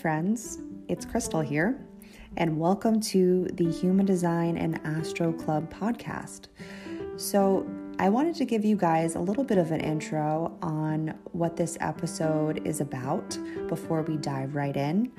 Friends. 0.00 0.62
It's 0.88 1.04
Krystle 1.04 1.44
here, 1.44 1.78
and 2.38 2.58
welcome 2.58 3.00
to 3.02 3.46
the 3.52 3.70
Human 3.70 4.06
Design 4.06 4.56
and 4.56 4.80
Astro 4.82 5.30
Club 5.30 5.70
podcast. 5.70 6.46
So, 7.18 7.68
I 7.98 8.08
wanted 8.08 8.34
to 8.36 8.46
give 8.46 8.64
you 8.64 8.76
guys 8.76 9.14
a 9.14 9.20
little 9.20 9.44
bit 9.44 9.58
of 9.58 9.72
an 9.72 9.80
intro 9.80 10.56
on 10.62 11.18
what 11.32 11.54
this 11.54 11.76
episode 11.80 12.66
is 12.66 12.80
about 12.80 13.38
before 13.68 14.00
we 14.00 14.16
dive 14.16 14.54
right 14.54 14.74
in. 14.74 15.12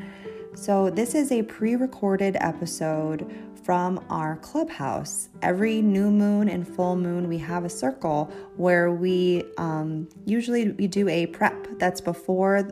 So, 0.55 0.89
this 0.89 1.13
is 1.13 1.31
a 1.31 1.43
pre 1.43 1.75
recorded 1.75 2.35
episode 2.39 3.31
from 3.63 4.03
our 4.09 4.37
clubhouse. 4.37 5.29
Every 5.43 5.83
new 5.83 6.09
moon 6.09 6.49
and 6.49 6.67
full 6.67 6.95
moon, 6.95 7.27
we 7.27 7.37
have 7.37 7.65
a 7.65 7.69
circle 7.69 8.31
where 8.57 8.91
we 8.91 9.43
um, 9.59 10.09
usually 10.25 10.71
we 10.71 10.87
do 10.87 11.07
a 11.07 11.27
prep 11.27 11.67
that's 11.77 12.01
before 12.01 12.67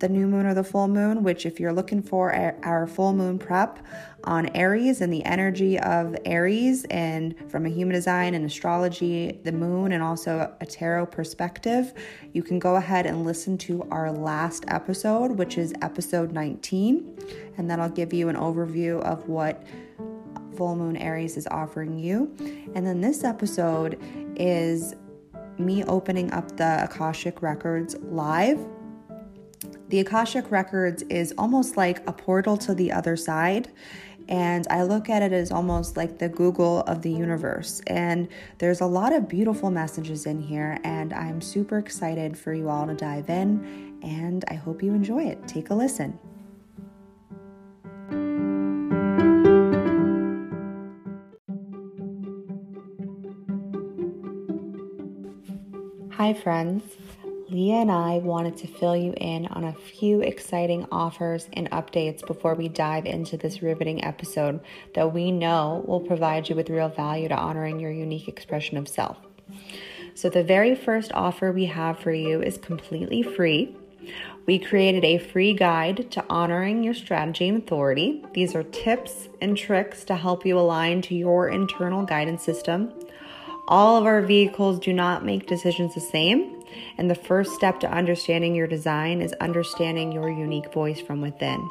the 0.00 0.08
new 0.08 0.26
moon 0.26 0.46
or 0.46 0.54
the 0.54 0.64
full 0.64 0.88
moon, 0.88 1.22
which, 1.22 1.46
if 1.46 1.60
you're 1.60 1.72
looking 1.72 2.02
for 2.02 2.34
our 2.64 2.86
full 2.86 3.12
moon 3.12 3.38
prep 3.38 3.78
on 4.24 4.48
Aries 4.48 5.00
and 5.00 5.12
the 5.12 5.24
energy 5.24 5.78
of 5.78 6.16
Aries, 6.24 6.84
and 6.86 7.34
from 7.50 7.66
a 7.66 7.68
human 7.68 7.94
design 7.94 8.34
and 8.34 8.44
astrology, 8.44 9.38
the 9.44 9.52
moon, 9.52 9.92
and 9.92 10.02
also 10.02 10.52
a 10.60 10.66
tarot 10.66 11.06
perspective, 11.06 11.92
you 12.32 12.42
can 12.42 12.58
go 12.58 12.76
ahead 12.76 13.06
and 13.06 13.24
listen 13.24 13.56
to 13.58 13.82
our 13.90 14.10
last 14.10 14.64
episode, 14.68 15.32
which 15.32 15.58
is 15.58 15.72
episode 15.82 16.32
19, 16.32 17.18
and 17.58 17.70
that'll 17.70 17.88
give 17.88 18.12
you 18.12 18.28
an 18.28 18.36
overview 18.36 19.00
of 19.02 19.28
what 19.28 19.64
full 20.56 20.76
moon 20.76 20.96
Aries 20.96 21.36
is 21.36 21.46
offering 21.50 21.98
you. 21.98 22.34
And 22.74 22.86
then 22.86 23.00
this 23.00 23.22
episode 23.22 23.98
is 24.36 24.94
me 25.58 25.84
opening 25.84 26.32
up 26.32 26.56
the 26.56 26.84
Akashic 26.84 27.42
Records 27.42 27.96
live 28.02 28.58
the 29.90 29.98
Akashic 29.98 30.52
Records 30.52 31.02
is 31.10 31.34
almost 31.36 31.76
like 31.76 32.08
a 32.08 32.12
portal 32.12 32.56
to 32.58 32.74
the 32.74 32.92
other 32.92 33.16
side. 33.16 33.68
And 34.28 34.64
I 34.70 34.84
look 34.84 35.10
at 35.10 35.20
it 35.20 35.32
as 35.32 35.50
almost 35.50 35.96
like 35.96 36.18
the 36.18 36.28
Google 36.28 36.82
of 36.82 37.02
the 37.02 37.10
universe. 37.10 37.82
And 37.88 38.28
there's 38.58 38.80
a 38.80 38.86
lot 38.86 39.12
of 39.12 39.28
beautiful 39.28 39.72
messages 39.72 40.26
in 40.26 40.40
here. 40.40 40.78
And 40.84 41.12
I'm 41.12 41.40
super 41.40 41.78
excited 41.78 42.38
for 42.38 42.54
you 42.54 42.68
all 42.68 42.86
to 42.86 42.94
dive 42.94 43.28
in. 43.28 43.98
And 44.04 44.44
I 44.46 44.54
hope 44.54 44.80
you 44.80 44.94
enjoy 44.94 45.24
it. 45.24 45.48
Take 45.48 45.70
a 45.70 45.74
listen. 45.74 46.16
Hi, 56.12 56.32
friends. 56.34 56.99
Leah 57.50 57.78
and 57.78 57.90
I 57.90 58.18
wanted 58.18 58.56
to 58.58 58.68
fill 58.68 58.96
you 58.96 59.12
in 59.16 59.48
on 59.48 59.64
a 59.64 59.72
few 59.72 60.20
exciting 60.20 60.86
offers 60.92 61.48
and 61.52 61.68
updates 61.72 62.24
before 62.24 62.54
we 62.54 62.68
dive 62.68 63.06
into 63.06 63.36
this 63.36 63.60
riveting 63.60 64.04
episode 64.04 64.60
that 64.94 65.12
we 65.12 65.32
know 65.32 65.84
will 65.84 65.98
provide 65.98 66.48
you 66.48 66.54
with 66.54 66.70
real 66.70 66.88
value 66.88 67.26
to 67.26 67.34
honoring 67.34 67.80
your 67.80 67.90
unique 67.90 68.28
expression 68.28 68.76
of 68.76 68.86
self. 68.86 69.16
So, 70.14 70.30
the 70.30 70.44
very 70.44 70.76
first 70.76 71.10
offer 71.12 71.50
we 71.50 71.64
have 71.64 71.98
for 71.98 72.12
you 72.12 72.40
is 72.40 72.56
completely 72.56 73.24
free. 73.24 73.74
We 74.46 74.60
created 74.60 75.04
a 75.04 75.18
free 75.18 75.52
guide 75.52 76.08
to 76.12 76.24
honoring 76.30 76.84
your 76.84 76.94
strategy 76.94 77.48
and 77.48 77.58
authority. 77.58 78.24
These 78.32 78.54
are 78.54 78.62
tips 78.62 79.28
and 79.40 79.56
tricks 79.56 80.04
to 80.04 80.14
help 80.14 80.46
you 80.46 80.56
align 80.56 81.02
to 81.02 81.16
your 81.16 81.48
internal 81.48 82.04
guidance 82.04 82.44
system. 82.44 82.92
All 83.66 83.96
of 83.96 84.06
our 84.06 84.22
vehicles 84.22 84.78
do 84.78 84.92
not 84.92 85.24
make 85.24 85.48
decisions 85.48 85.94
the 85.94 86.00
same 86.00 86.59
and 86.98 87.10
the 87.10 87.14
first 87.14 87.52
step 87.52 87.80
to 87.80 87.90
understanding 87.90 88.54
your 88.54 88.66
design 88.66 89.20
is 89.20 89.32
understanding 89.34 90.12
your 90.12 90.30
unique 90.30 90.72
voice 90.72 91.00
from 91.00 91.20
within 91.20 91.68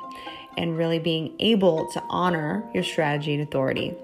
and 0.58 0.78
really 0.78 1.00
being 1.00 1.36
able 1.40 1.90
to 1.92 2.04
honor 2.10 2.70
your 2.74 2.84
strategy 2.84 3.34
and 3.34 3.44
authority. 3.44 3.96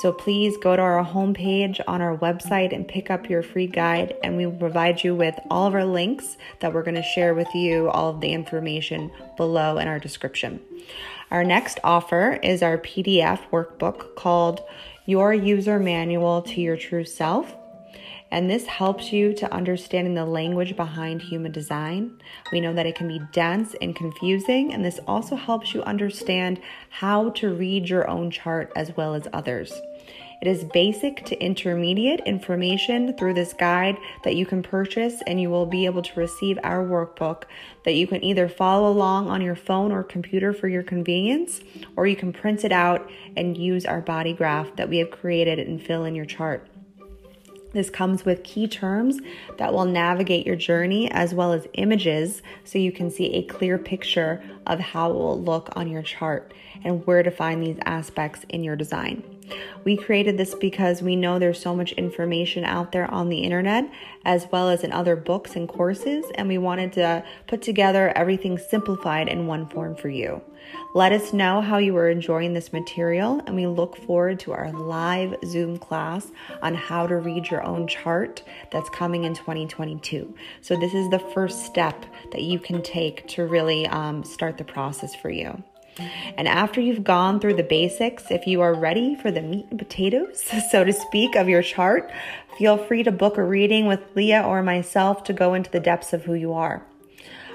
So 0.00 0.12
please 0.12 0.56
go 0.56 0.74
to 0.74 0.82
our 0.82 1.04
homepage 1.04 1.80
on 1.86 2.00
our 2.00 2.16
website 2.16 2.74
and 2.74 2.88
pick 2.88 3.10
up 3.10 3.28
your 3.28 3.42
free 3.42 3.66
guide, 3.66 4.14
and 4.24 4.36
we 4.36 4.46
will 4.46 4.56
provide 4.56 5.04
you 5.04 5.14
with 5.14 5.38
all 5.50 5.66
of 5.66 5.74
our 5.74 5.84
links 5.84 6.38
that 6.60 6.72
we're 6.72 6.82
going 6.82 6.96
to 6.96 7.02
share 7.02 7.34
with 7.34 7.54
you, 7.54 7.88
all 7.90 8.10
of 8.10 8.20
the 8.20 8.32
information 8.32 9.10
below 9.36 9.78
in 9.78 9.86
our 9.86 9.98
description. 9.98 10.60
Our 11.30 11.44
next 11.44 11.78
offer 11.84 12.38
is 12.42 12.62
our 12.62 12.78
PDF 12.78 13.40
workbook 13.50 14.16
called 14.16 14.62
Your 15.06 15.32
User 15.32 15.78
Manual 15.78 16.42
to 16.42 16.60
Your 16.60 16.76
True 16.76 17.04
Self 17.04 17.54
and 18.32 18.48
this 18.48 18.66
helps 18.66 19.12
you 19.12 19.34
to 19.34 19.52
understanding 19.52 20.14
the 20.14 20.24
language 20.24 20.74
behind 20.74 21.20
human 21.20 21.52
design. 21.52 22.18
We 22.50 22.60
know 22.60 22.72
that 22.72 22.86
it 22.86 22.96
can 22.96 23.06
be 23.06 23.20
dense 23.30 23.76
and 23.82 23.94
confusing, 23.94 24.72
and 24.72 24.82
this 24.82 24.98
also 25.06 25.36
helps 25.36 25.74
you 25.74 25.82
understand 25.82 26.58
how 26.88 27.30
to 27.30 27.52
read 27.52 27.90
your 27.90 28.08
own 28.08 28.30
chart 28.30 28.72
as 28.74 28.96
well 28.96 29.14
as 29.14 29.28
others. 29.34 29.70
It 30.40 30.48
is 30.48 30.64
basic 30.64 31.24
to 31.26 31.40
intermediate 31.40 32.20
information 32.20 33.16
through 33.16 33.34
this 33.34 33.52
guide 33.52 33.98
that 34.24 34.34
you 34.34 34.46
can 34.46 34.62
purchase, 34.62 35.22
and 35.26 35.38
you 35.38 35.50
will 35.50 35.66
be 35.66 35.84
able 35.84 36.02
to 36.02 36.18
receive 36.18 36.58
our 36.64 36.84
workbook 36.84 37.42
that 37.84 37.92
you 37.92 38.06
can 38.06 38.24
either 38.24 38.48
follow 38.48 38.90
along 38.90 39.28
on 39.28 39.42
your 39.42 39.54
phone 39.54 39.92
or 39.92 40.02
computer 40.02 40.54
for 40.54 40.68
your 40.68 40.82
convenience, 40.82 41.60
or 41.96 42.06
you 42.06 42.16
can 42.16 42.32
print 42.32 42.64
it 42.64 42.72
out 42.72 43.08
and 43.36 43.58
use 43.58 43.84
our 43.84 44.00
body 44.00 44.32
graph 44.32 44.74
that 44.76 44.88
we 44.88 44.96
have 44.96 45.10
created 45.10 45.58
and 45.58 45.82
fill 45.82 46.04
in 46.04 46.14
your 46.14 46.26
chart. 46.26 46.66
This 47.72 47.90
comes 47.90 48.24
with 48.24 48.44
key 48.44 48.68
terms 48.68 49.18
that 49.56 49.72
will 49.72 49.84
navigate 49.84 50.46
your 50.46 50.56
journey 50.56 51.10
as 51.10 51.34
well 51.34 51.52
as 51.52 51.66
images 51.74 52.42
so 52.64 52.78
you 52.78 52.92
can 52.92 53.10
see 53.10 53.34
a 53.34 53.42
clear 53.42 53.78
picture 53.78 54.42
of 54.66 54.78
how 54.78 55.10
it 55.10 55.14
will 55.14 55.40
look 55.40 55.70
on 55.74 55.88
your 55.88 56.02
chart 56.02 56.52
and 56.84 57.06
where 57.06 57.22
to 57.22 57.30
find 57.30 57.62
these 57.62 57.78
aspects 57.86 58.44
in 58.48 58.62
your 58.62 58.76
design. 58.76 59.22
We 59.84 59.96
created 59.96 60.38
this 60.38 60.54
because 60.54 61.02
we 61.02 61.16
know 61.16 61.38
there's 61.38 61.60
so 61.60 61.74
much 61.74 61.92
information 61.92 62.64
out 62.64 62.92
there 62.92 63.10
on 63.10 63.28
the 63.28 63.40
internet 63.40 63.90
as 64.24 64.46
well 64.50 64.68
as 64.68 64.84
in 64.84 64.92
other 64.92 65.16
books 65.16 65.56
and 65.56 65.68
courses, 65.68 66.24
and 66.36 66.48
we 66.48 66.58
wanted 66.58 66.92
to 66.94 67.24
put 67.46 67.60
together 67.60 68.12
everything 68.16 68.56
simplified 68.56 69.28
in 69.28 69.46
one 69.46 69.66
form 69.68 69.96
for 69.96 70.08
you. 70.08 70.40
Let 70.94 71.12
us 71.12 71.32
know 71.32 71.60
how 71.60 71.78
you 71.78 71.96
are 71.96 72.10
enjoying 72.10 72.52
this 72.52 72.72
material, 72.72 73.40
and 73.46 73.56
we 73.56 73.66
look 73.66 73.96
forward 73.96 74.40
to 74.40 74.52
our 74.52 74.70
live 74.72 75.34
Zoom 75.44 75.78
class 75.78 76.30
on 76.60 76.74
how 76.74 77.06
to 77.06 77.16
read 77.16 77.50
your 77.50 77.62
own 77.62 77.86
chart 77.86 78.42
that's 78.70 78.90
coming 78.90 79.24
in 79.24 79.34
2022. 79.34 80.34
So, 80.60 80.76
this 80.78 80.92
is 80.92 81.08
the 81.10 81.18
first 81.18 81.64
step 81.64 82.04
that 82.32 82.42
you 82.42 82.58
can 82.58 82.82
take 82.82 83.26
to 83.28 83.46
really 83.46 83.86
um, 83.86 84.22
start 84.24 84.58
the 84.58 84.64
process 84.64 85.14
for 85.14 85.30
you. 85.30 85.62
And 86.36 86.48
after 86.48 86.80
you've 86.80 87.04
gone 87.04 87.38
through 87.38 87.54
the 87.54 87.62
basics, 87.62 88.30
if 88.30 88.46
you 88.46 88.60
are 88.62 88.74
ready 88.74 89.14
for 89.14 89.30
the 89.30 89.42
meat 89.42 89.66
and 89.70 89.78
potatoes, 89.78 90.42
so 90.70 90.84
to 90.84 90.92
speak, 90.92 91.36
of 91.36 91.48
your 91.48 91.62
chart, 91.62 92.10
feel 92.58 92.78
free 92.78 93.02
to 93.02 93.12
book 93.12 93.36
a 93.36 93.44
reading 93.44 93.86
with 93.86 94.00
Leah 94.14 94.42
or 94.42 94.62
myself 94.62 95.24
to 95.24 95.32
go 95.32 95.54
into 95.54 95.70
the 95.70 95.80
depths 95.80 96.12
of 96.12 96.24
who 96.24 96.34
you 96.34 96.52
are. 96.52 96.84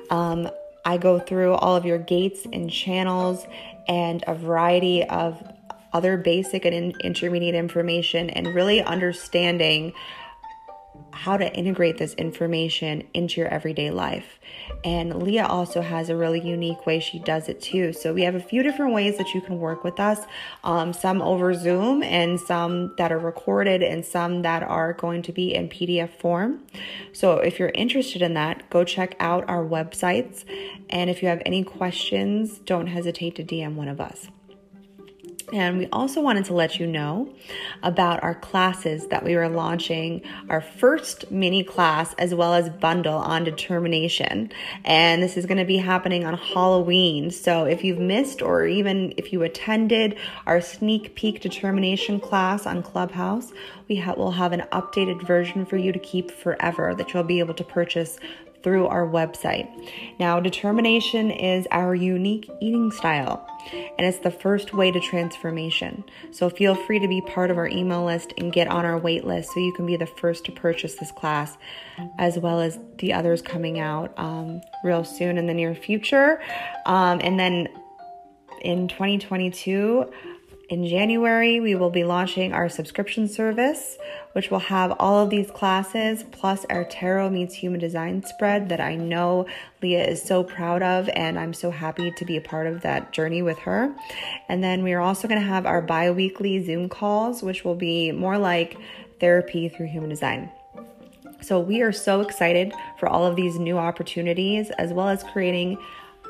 Um, 0.09 0.49
I 0.87 0.95
go 0.95 1.19
through 1.19 1.53
all 1.55 1.75
of 1.75 1.85
your 1.85 1.97
gates 1.97 2.47
and 2.53 2.71
channels 2.71 3.45
and 3.89 4.23
a 4.25 4.33
variety 4.33 5.03
of 5.03 5.43
other 5.91 6.15
basic 6.15 6.63
and 6.63 6.73
in- 6.73 6.93
intermediate 7.01 7.55
information 7.55 8.29
and 8.29 8.55
really 8.55 8.81
understanding 8.81 9.91
how 11.11 11.37
to 11.37 11.53
integrate 11.55 11.97
this 11.97 12.13
information 12.13 13.03
into 13.13 13.41
your 13.41 13.49
everyday 13.49 13.89
life. 13.91 14.39
And 14.83 15.23
Leah 15.23 15.45
also 15.45 15.81
has 15.81 16.09
a 16.09 16.15
really 16.15 16.39
unique 16.39 16.85
way 16.85 16.99
she 16.99 17.19
does 17.19 17.49
it 17.49 17.61
too. 17.61 17.93
So 17.93 18.13
we 18.13 18.23
have 18.23 18.35
a 18.35 18.39
few 18.39 18.63
different 18.63 18.93
ways 18.93 19.17
that 19.17 19.33
you 19.33 19.41
can 19.41 19.59
work 19.59 19.83
with 19.83 19.99
us 19.99 20.19
um, 20.63 20.93
some 20.93 21.21
over 21.21 21.53
Zoom, 21.53 22.03
and 22.03 22.39
some 22.39 22.93
that 22.97 23.11
are 23.11 23.19
recorded, 23.19 23.81
and 23.81 24.05
some 24.05 24.41
that 24.43 24.63
are 24.63 24.93
going 24.93 25.21
to 25.23 25.31
be 25.31 25.53
in 25.53 25.69
PDF 25.69 26.09
form. 26.19 26.63
So 27.13 27.37
if 27.37 27.59
you're 27.59 27.69
interested 27.69 28.21
in 28.21 28.33
that, 28.35 28.69
go 28.69 28.83
check 28.83 29.15
out 29.19 29.47
our 29.47 29.65
websites. 29.65 30.45
And 30.89 31.09
if 31.09 31.21
you 31.21 31.29
have 31.29 31.41
any 31.45 31.63
questions, 31.63 32.59
don't 32.59 32.87
hesitate 32.87 33.35
to 33.35 33.43
DM 33.43 33.75
one 33.75 33.87
of 33.87 33.99
us. 33.99 34.27
And 35.53 35.77
we 35.77 35.87
also 35.93 36.21
wanted 36.21 36.43
to 36.45 36.53
let 36.53 36.77
you 36.77 36.85
know 36.85 37.33
about 37.81 38.21
our 38.21 38.35
classes 38.35 39.07
that 39.07 39.23
we 39.23 39.37
were 39.37 39.47
launching 39.47 40.21
our 40.49 40.59
first 40.59 41.31
mini 41.31 41.63
class 41.63 42.13
as 42.15 42.35
well 42.35 42.53
as 42.53 42.69
bundle 42.69 43.15
on 43.15 43.45
determination. 43.45 44.51
And 44.83 45.23
this 45.23 45.37
is 45.37 45.45
going 45.45 45.59
to 45.59 45.65
be 45.65 45.77
happening 45.77 46.25
on 46.25 46.33
Halloween. 46.33 47.31
So 47.31 47.63
if 47.63 47.81
you've 47.85 47.99
missed 47.99 48.41
or 48.41 48.65
even 48.65 49.13
if 49.15 49.31
you 49.31 49.41
attended 49.43 50.17
our 50.45 50.59
sneak 50.59 51.15
peek 51.15 51.39
determination 51.39 52.19
class 52.19 52.65
on 52.65 52.83
Clubhouse, 52.83 53.53
we 53.87 53.95
ha- 53.95 54.15
will 54.17 54.31
have 54.31 54.51
an 54.51 54.65
updated 54.73 55.25
version 55.25 55.65
for 55.65 55.77
you 55.77 55.93
to 55.93 55.99
keep 55.99 56.29
forever 56.29 56.93
that 56.93 57.13
you'll 57.13 57.23
be 57.23 57.39
able 57.39 57.53
to 57.53 57.63
purchase 57.63 58.19
through 58.67 58.85
our 58.87 59.07
website. 59.07 59.65
Now, 60.19 60.41
determination 60.41 61.31
is 61.31 61.65
our 61.71 61.95
unique 61.95 62.49
eating 62.59 62.91
style, 62.91 63.47
and 63.71 64.05
it's 64.05 64.19
the 64.19 64.29
first 64.29 64.73
way 64.73 64.91
to 64.91 64.99
transformation. 64.99 66.03
So, 66.31 66.49
feel 66.49 66.75
free 66.75 66.99
to 66.99 67.07
be 67.07 67.21
part 67.21 67.49
of 67.49 67.57
our 67.57 67.69
email 67.69 68.03
list 68.03 68.33
and 68.37 68.51
get 68.51 68.67
on 68.67 68.83
our 68.83 68.97
wait 68.97 69.23
list 69.23 69.53
so 69.53 69.61
you 69.61 69.71
can 69.71 69.85
be 69.85 69.95
the 69.95 70.05
first 70.05 70.43
to 70.45 70.51
purchase 70.51 70.95
this 70.95 71.13
class, 71.13 71.57
as 72.19 72.37
well 72.37 72.59
as 72.59 72.77
the 72.97 73.13
others 73.13 73.41
coming 73.41 73.79
out 73.79 74.13
um, 74.17 74.59
real 74.83 75.05
soon 75.05 75.37
in 75.37 75.47
the 75.47 75.53
near 75.53 75.73
future. 75.73 76.41
Um, 76.85 77.21
and 77.23 77.39
then 77.39 77.69
in 78.63 78.89
2022, 78.89 80.11
in 80.69 80.85
January, 80.85 81.61
we 81.61 81.75
will 81.75 81.89
be 81.89 82.03
launching 82.03 82.51
our 82.51 82.67
subscription 82.67 83.29
service, 83.29 83.97
which 84.33 84.51
will 84.51 84.59
have 84.59 84.93
all 84.99 85.23
of 85.23 85.29
these 85.29 85.49
classes 85.49 86.25
plus 86.31 86.65
our 86.69 86.83
Tarot 86.83 87.29
Meets 87.29 87.55
Human 87.55 87.79
Design 87.79 88.21
spread 88.25 88.67
that 88.67 88.81
I 88.81 88.95
know 88.95 89.45
Leah 89.81 90.05
is 90.05 90.21
so 90.21 90.43
proud 90.43 90.83
of, 90.83 91.09
and 91.13 91.39
I'm 91.39 91.53
so 91.53 91.71
happy 91.71 92.11
to 92.11 92.25
be 92.25 92.35
a 92.35 92.41
part 92.41 92.67
of 92.67 92.81
that 92.81 93.13
journey 93.13 93.41
with 93.41 93.57
her. 93.59 93.95
And 94.49 94.61
then 94.61 94.83
we 94.83 94.91
are 94.91 94.99
also 94.99 95.29
going 95.29 95.39
to 95.39 95.47
have 95.47 95.65
our 95.65 95.81
bi 95.81 96.11
weekly 96.11 96.61
Zoom 96.65 96.89
calls, 96.89 97.41
which 97.41 97.63
will 97.63 97.75
be 97.75 98.11
more 98.11 98.37
like 98.37 98.77
therapy 99.21 99.69
through 99.69 99.87
human 99.87 100.09
design. 100.09 100.51
So, 101.39 101.61
we 101.61 101.81
are 101.81 101.93
so 101.93 102.19
excited 102.21 102.73
for 102.99 103.07
all 103.07 103.25
of 103.25 103.35
these 103.35 103.57
new 103.57 103.77
opportunities 103.77 104.69
as 104.71 104.91
well 104.91 105.07
as 105.07 105.23
creating 105.23 105.77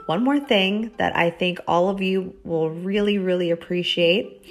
one 0.08 0.24
more 0.24 0.40
thing 0.40 0.92
that 0.98 1.16
I 1.16 1.30
think 1.30 1.60
all 1.68 1.90
of 1.90 2.02
you 2.02 2.34
will 2.44 2.70
really, 2.70 3.18
really 3.18 3.52
appreciate. 3.52 4.42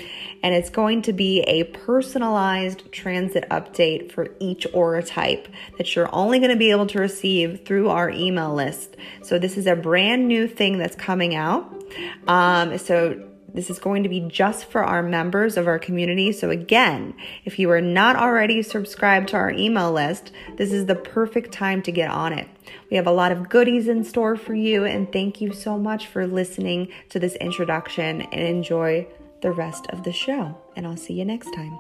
And 0.43 0.55
it's 0.55 0.71
going 0.71 1.03
to 1.03 1.13
be 1.13 1.41
a 1.41 1.65
personalized 1.65 2.93
transit 2.93 3.49
update 3.51 4.13
for 4.13 4.29
each 4.39 4.67
aura 4.73 5.03
type 5.03 5.49
that 5.79 5.97
you're 5.97 6.15
only 6.15 6.39
going 6.39 6.51
to 6.51 6.57
be 6.57 6.71
able 6.71 6.87
to 6.89 7.01
receive 7.01 7.65
through 7.65 7.89
our 7.89 8.11
email 8.11 8.55
list. 8.55 8.97
So, 9.23 9.39
this 9.39 9.57
is 9.57 9.67
a 9.67 9.75
brand 9.75 10.29
new 10.29 10.47
thing 10.47 10.79
that's 10.79 10.95
coming 10.95 11.35
out. 11.35 11.73
Um, 12.29 12.77
so, 12.79 13.27
this 13.57 13.71
is 13.71 13.79
going 13.79 14.03
to 14.03 14.09
be 14.09 14.21
just 14.21 14.67
for 14.67 14.85
our 14.85 15.03
members 15.03 15.57
of 15.57 15.67
our 15.67 15.79
community. 15.79 16.31
So, 16.31 16.51
again, 16.51 17.15
if 17.45 17.59
you 17.59 17.71
are 17.71 17.81
not 17.81 18.15
already 18.15 18.63
subscribed 18.63 19.29
to 19.29 19.37
our 19.37 19.51
email 19.51 19.91
list, 19.91 20.31
this 20.57 20.73
is 20.73 20.87
the 20.87 20.95
perfect 20.95 21.53
time 21.53 21.81
to 21.83 21.91
get 21.91 22.11
on 22.11 22.35
it. 22.35 22.49
We 22.91 22.99
have 22.99 23.07
a 23.07 23.13
lot 23.13 23.33
of 23.33 23.49
goodies 23.49 23.89
in 23.89 24.05
store 24.05 24.37
for 24.37 24.55
you, 24.55 24.85
and 24.85 25.11
thank 25.11 25.41
you 25.41 25.55
so 25.55 25.79
much 25.79 26.07
for 26.07 26.27
listening 26.27 26.93
to 27.09 27.19
this 27.19 27.35
introduction 27.37 28.23
and 28.23 28.43
enjoy 28.43 29.09
the 29.41 29.51
rest 29.51 29.87
of 29.89 30.05
the 30.05 30.13
show. 30.13 30.57
And 30.77 30.87
I'll 30.87 30.97
see 30.99 31.15
you 31.15 31.25
next 31.25 31.51
time. 31.53 31.79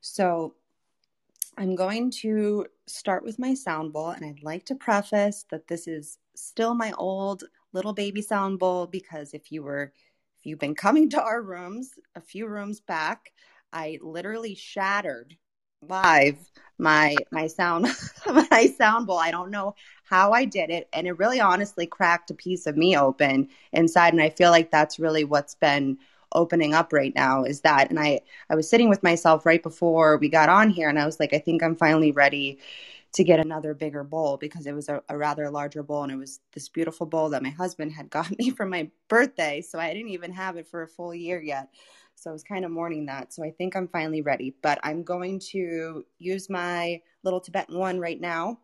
So, 0.00 0.54
I'm 1.58 1.74
going 1.74 2.12
to 2.22 2.66
start 2.86 3.24
with 3.24 3.40
my 3.40 3.52
sound 3.52 3.92
bowl, 3.92 4.10
and 4.10 4.24
I'd 4.24 4.44
like 4.44 4.64
to 4.66 4.76
preface 4.76 5.44
that 5.50 5.66
this 5.66 5.88
is 5.88 6.18
still 6.36 6.72
my 6.72 6.92
old 6.92 7.42
little 7.72 7.92
baby 7.92 8.22
sound 8.22 8.60
bowl 8.60 8.86
because 8.86 9.34
if 9.34 9.50
you 9.50 9.64
were 9.64 9.92
if 10.38 10.46
you've 10.46 10.60
been 10.60 10.76
coming 10.76 11.10
to 11.10 11.20
our 11.20 11.42
rooms 11.42 11.90
a 12.14 12.20
few 12.20 12.46
rooms 12.46 12.78
back, 12.78 13.32
I 13.72 13.98
literally 14.00 14.54
shattered 14.54 15.36
live 15.82 16.36
my 16.78 17.16
my 17.32 17.48
sound 17.48 17.88
my 18.26 18.72
sound 18.78 19.08
bowl. 19.08 19.18
I 19.18 19.32
don't 19.32 19.50
know 19.50 19.74
how 20.04 20.30
I 20.30 20.44
did 20.44 20.70
it, 20.70 20.88
and 20.92 21.08
it 21.08 21.18
really 21.18 21.40
honestly 21.40 21.88
cracked 21.88 22.30
a 22.30 22.34
piece 22.34 22.68
of 22.68 22.76
me 22.76 22.96
open 22.96 23.48
inside, 23.72 24.12
and 24.12 24.22
I 24.22 24.30
feel 24.30 24.52
like 24.52 24.70
that's 24.70 25.00
really 25.00 25.24
what's 25.24 25.56
been 25.56 25.98
opening 26.32 26.74
up 26.74 26.92
right 26.92 27.14
now 27.14 27.44
is 27.44 27.62
that 27.62 27.90
and 27.90 27.98
i 27.98 28.20
i 28.50 28.54
was 28.54 28.68
sitting 28.68 28.88
with 28.88 29.02
myself 29.02 29.46
right 29.46 29.62
before 29.62 30.18
we 30.18 30.28
got 30.28 30.48
on 30.48 30.70
here 30.70 30.88
and 30.88 30.98
i 30.98 31.06
was 31.06 31.18
like 31.18 31.32
i 31.32 31.38
think 31.38 31.62
i'm 31.62 31.76
finally 31.76 32.12
ready 32.12 32.58
to 33.12 33.24
get 33.24 33.40
another 33.40 33.72
bigger 33.74 34.04
bowl 34.04 34.36
because 34.36 34.66
it 34.66 34.74
was 34.74 34.88
a, 34.88 35.02
a 35.08 35.16
rather 35.16 35.50
larger 35.50 35.82
bowl 35.82 36.02
and 36.02 36.12
it 36.12 36.16
was 36.16 36.40
this 36.52 36.68
beautiful 36.68 37.06
bowl 37.06 37.30
that 37.30 37.42
my 37.42 37.50
husband 37.50 37.92
had 37.92 38.10
got 38.18 38.30
me 38.38 38.50
for 38.50 38.66
my 38.66 38.90
birthday 39.08 39.60
so 39.60 39.78
i 39.78 39.92
didn't 39.92 40.10
even 40.10 40.32
have 40.32 40.56
it 40.56 40.68
for 40.68 40.82
a 40.82 40.88
full 40.88 41.14
year 41.14 41.40
yet. 41.40 41.68
So 42.14 42.30
i 42.30 42.32
was 42.32 42.42
kind 42.42 42.64
of 42.64 42.70
mourning 42.70 43.06
that 43.06 43.32
so 43.32 43.44
i 43.44 43.50
think 43.50 43.76
i'm 43.76 43.88
finally 43.88 44.22
ready 44.22 44.54
but 44.62 44.78
i'm 44.82 45.02
going 45.04 45.40
to 45.52 46.04
use 46.18 46.50
my 46.50 47.00
little 47.22 47.40
tibetan 47.40 47.78
one 47.78 47.98
right 47.98 48.20
now. 48.20 48.60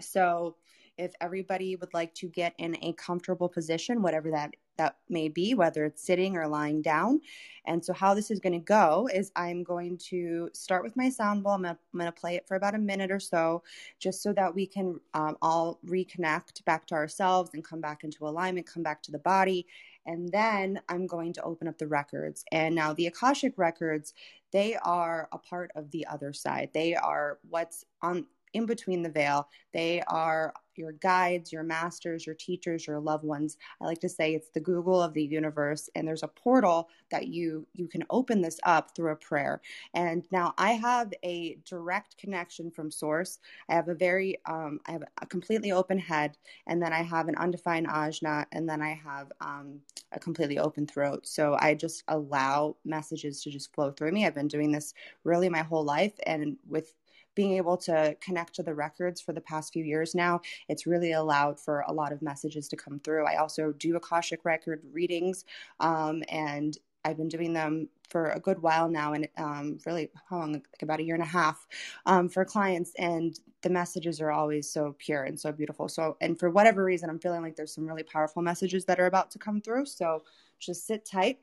So 0.00 0.56
if 0.96 1.12
everybody 1.20 1.76
would 1.76 1.92
like 1.92 2.14
to 2.14 2.28
get 2.28 2.54
in 2.58 2.76
a 2.82 2.92
comfortable 2.94 3.48
position 3.48 4.02
whatever 4.02 4.30
that 4.30 4.54
that 4.76 4.96
may 5.08 5.28
be, 5.28 5.54
whether 5.54 5.84
it's 5.84 6.04
sitting 6.04 6.36
or 6.36 6.46
lying 6.46 6.82
down. 6.82 7.20
And 7.66 7.84
so, 7.84 7.92
how 7.92 8.14
this 8.14 8.30
is 8.30 8.40
going 8.40 8.52
to 8.52 8.58
go 8.58 9.08
is 9.12 9.32
I'm 9.36 9.62
going 9.62 9.98
to 10.10 10.50
start 10.52 10.84
with 10.84 10.96
my 10.96 11.08
sound 11.08 11.42
bowl. 11.42 11.52
I'm 11.52 11.62
going 11.62 11.76
to 12.06 12.12
play 12.12 12.36
it 12.36 12.46
for 12.46 12.56
about 12.56 12.74
a 12.74 12.78
minute 12.78 13.10
or 13.10 13.20
so, 13.20 13.62
just 13.98 14.22
so 14.22 14.32
that 14.34 14.54
we 14.54 14.66
can 14.66 15.00
um, 15.14 15.36
all 15.40 15.80
reconnect 15.86 16.64
back 16.64 16.86
to 16.88 16.94
ourselves 16.94 17.50
and 17.54 17.64
come 17.64 17.80
back 17.80 18.04
into 18.04 18.26
alignment, 18.26 18.66
come 18.66 18.82
back 18.82 19.02
to 19.02 19.12
the 19.12 19.18
body. 19.18 19.66
And 20.06 20.28
then 20.30 20.80
I'm 20.88 21.06
going 21.06 21.32
to 21.34 21.42
open 21.42 21.66
up 21.66 21.78
the 21.78 21.86
records. 21.86 22.44
And 22.52 22.74
now, 22.74 22.92
the 22.92 23.06
Akashic 23.06 23.56
records, 23.56 24.12
they 24.52 24.76
are 24.76 25.28
a 25.32 25.38
part 25.38 25.70
of 25.74 25.90
the 25.90 26.06
other 26.06 26.32
side. 26.32 26.70
They 26.74 26.94
are 26.94 27.38
what's 27.48 27.84
on 28.02 28.26
in 28.54 28.66
between 28.66 29.02
the 29.02 29.10
veil. 29.10 29.48
They 29.72 30.00
are 30.02 30.54
your 30.76 30.92
guides, 30.92 31.52
your 31.52 31.62
masters, 31.62 32.26
your 32.26 32.34
teachers, 32.34 32.86
your 32.86 33.00
loved 33.00 33.24
ones. 33.24 33.58
I 33.80 33.84
like 33.84 34.00
to 34.00 34.08
say 34.08 34.34
it's 34.34 34.50
the 34.50 34.60
Google 34.60 35.00
of 35.00 35.12
the 35.14 35.22
universe 35.22 35.88
and 35.94 36.06
there's 36.06 36.22
a 36.22 36.28
portal 36.28 36.88
that 37.10 37.28
you 37.28 37.66
you 37.74 37.86
can 37.86 38.04
open 38.10 38.40
this 38.40 38.58
up 38.64 38.94
through 38.94 39.12
a 39.12 39.16
prayer. 39.16 39.60
And 39.94 40.26
now 40.30 40.54
I 40.58 40.72
have 40.72 41.12
a 41.22 41.58
direct 41.64 42.16
connection 42.18 42.70
from 42.70 42.90
source. 42.90 43.38
I 43.68 43.74
have 43.74 43.88
a 43.88 43.94
very 43.94 44.38
um, 44.46 44.80
I 44.86 44.92
have 44.92 45.04
a 45.20 45.26
completely 45.26 45.72
open 45.72 45.98
head 45.98 46.36
and 46.66 46.82
then 46.82 46.92
I 46.92 47.02
have 47.02 47.28
an 47.28 47.36
undefined 47.36 47.88
ajna 47.88 48.46
and 48.52 48.68
then 48.68 48.82
I 48.82 49.00
have 49.04 49.32
um, 49.40 49.80
a 50.12 50.18
completely 50.18 50.58
open 50.58 50.86
throat. 50.86 51.26
So 51.26 51.56
I 51.60 51.74
just 51.74 52.04
allow 52.08 52.76
messages 52.84 53.42
to 53.42 53.50
just 53.50 53.72
flow 53.74 53.90
through 53.90 54.12
me. 54.12 54.26
I've 54.26 54.34
been 54.34 54.48
doing 54.48 54.72
this 54.72 54.94
really 55.24 55.48
my 55.48 55.62
whole 55.62 55.84
life 55.84 56.14
and 56.26 56.56
with 56.68 56.94
being 57.34 57.56
able 57.56 57.76
to 57.76 58.16
connect 58.20 58.54
to 58.54 58.62
the 58.62 58.74
records 58.74 59.20
for 59.20 59.32
the 59.32 59.40
past 59.40 59.72
few 59.72 59.84
years 59.84 60.14
now, 60.14 60.40
it's 60.68 60.86
really 60.86 61.12
allowed 61.12 61.58
for 61.58 61.84
a 61.86 61.92
lot 61.92 62.12
of 62.12 62.22
messages 62.22 62.68
to 62.68 62.76
come 62.76 63.00
through. 63.00 63.26
I 63.26 63.36
also 63.36 63.72
do 63.72 63.96
Akashic 63.96 64.44
record 64.44 64.82
readings, 64.92 65.44
um, 65.80 66.22
and 66.28 66.76
I've 67.04 67.16
been 67.16 67.28
doing 67.28 67.52
them 67.52 67.88
for 68.08 68.30
a 68.30 68.40
good 68.40 68.60
while 68.62 68.88
now, 68.88 69.12
and 69.12 69.28
um, 69.36 69.78
really 69.84 70.10
how 70.28 70.38
long? 70.38 70.52
Like 70.52 70.66
about 70.82 71.00
a 71.00 71.02
year 71.02 71.14
and 71.14 71.22
a 71.22 71.26
half 71.26 71.66
um, 72.06 72.28
for 72.28 72.44
clients, 72.44 72.92
and 72.98 73.38
the 73.62 73.70
messages 73.70 74.20
are 74.20 74.30
always 74.30 74.70
so 74.70 74.94
pure 74.98 75.24
and 75.24 75.38
so 75.38 75.52
beautiful. 75.52 75.88
So, 75.88 76.16
and 76.20 76.38
for 76.38 76.50
whatever 76.50 76.84
reason, 76.84 77.10
I'm 77.10 77.18
feeling 77.18 77.42
like 77.42 77.56
there's 77.56 77.74
some 77.74 77.86
really 77.86 78.02
powerful 78.02 78.42
messages 78.42 78.84
that 78.86 79.00
are 79.00 79.06
about 79.06 79.30
to 79.32 79.38
come 79.38 79.60
through. 79.60 79.86
So, 79.86 80.22
just 80.58 80.86
sit 80.86 81.04
tight. 81.04 81.40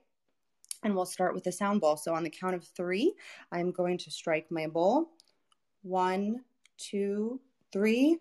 And 0.83 0.95
we'll 0.95 1.05
start 1.05 1.35
with 1.35 1.43
the 1.43 1.51
sound 1.51 1.79
bowl. 1.79 1.95
So, 1.95 2.15
on 2.15 2.23
the 2.23 2.29
count 2.29 2.55
of 2.55 2.63
three, 2.63 3.13
I'm 3.51 3.71
going 3.71 3.99
to 3.99 4.09
strike 4.09 4.49
my 4.49 4.65
bowl 4.65 5.11
one, 5.83 6.43
two, 6.77 7.39
three. 7.71 8.17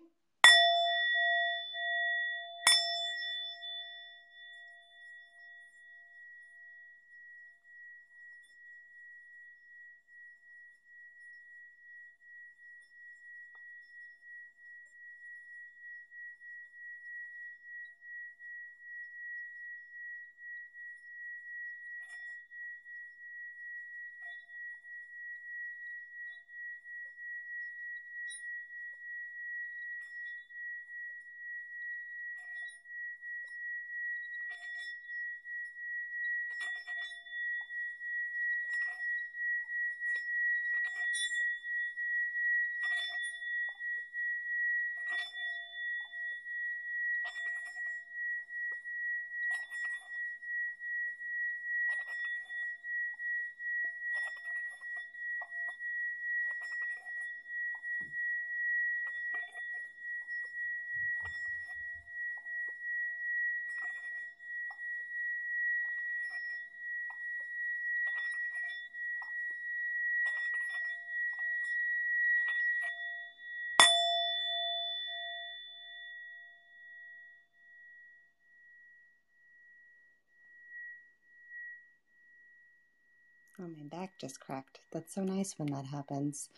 Oh, 83.61 83.67
my 83.67 83.83
back 83.83 84.17
just 84.19 84.39
cracked. 84.39 84.79
That's 84.91 85.13
so 85.13 85.23
nice 85.23 85.59
when 85.59 85.67
that 85.71 85.85
happens. 85.85 86.49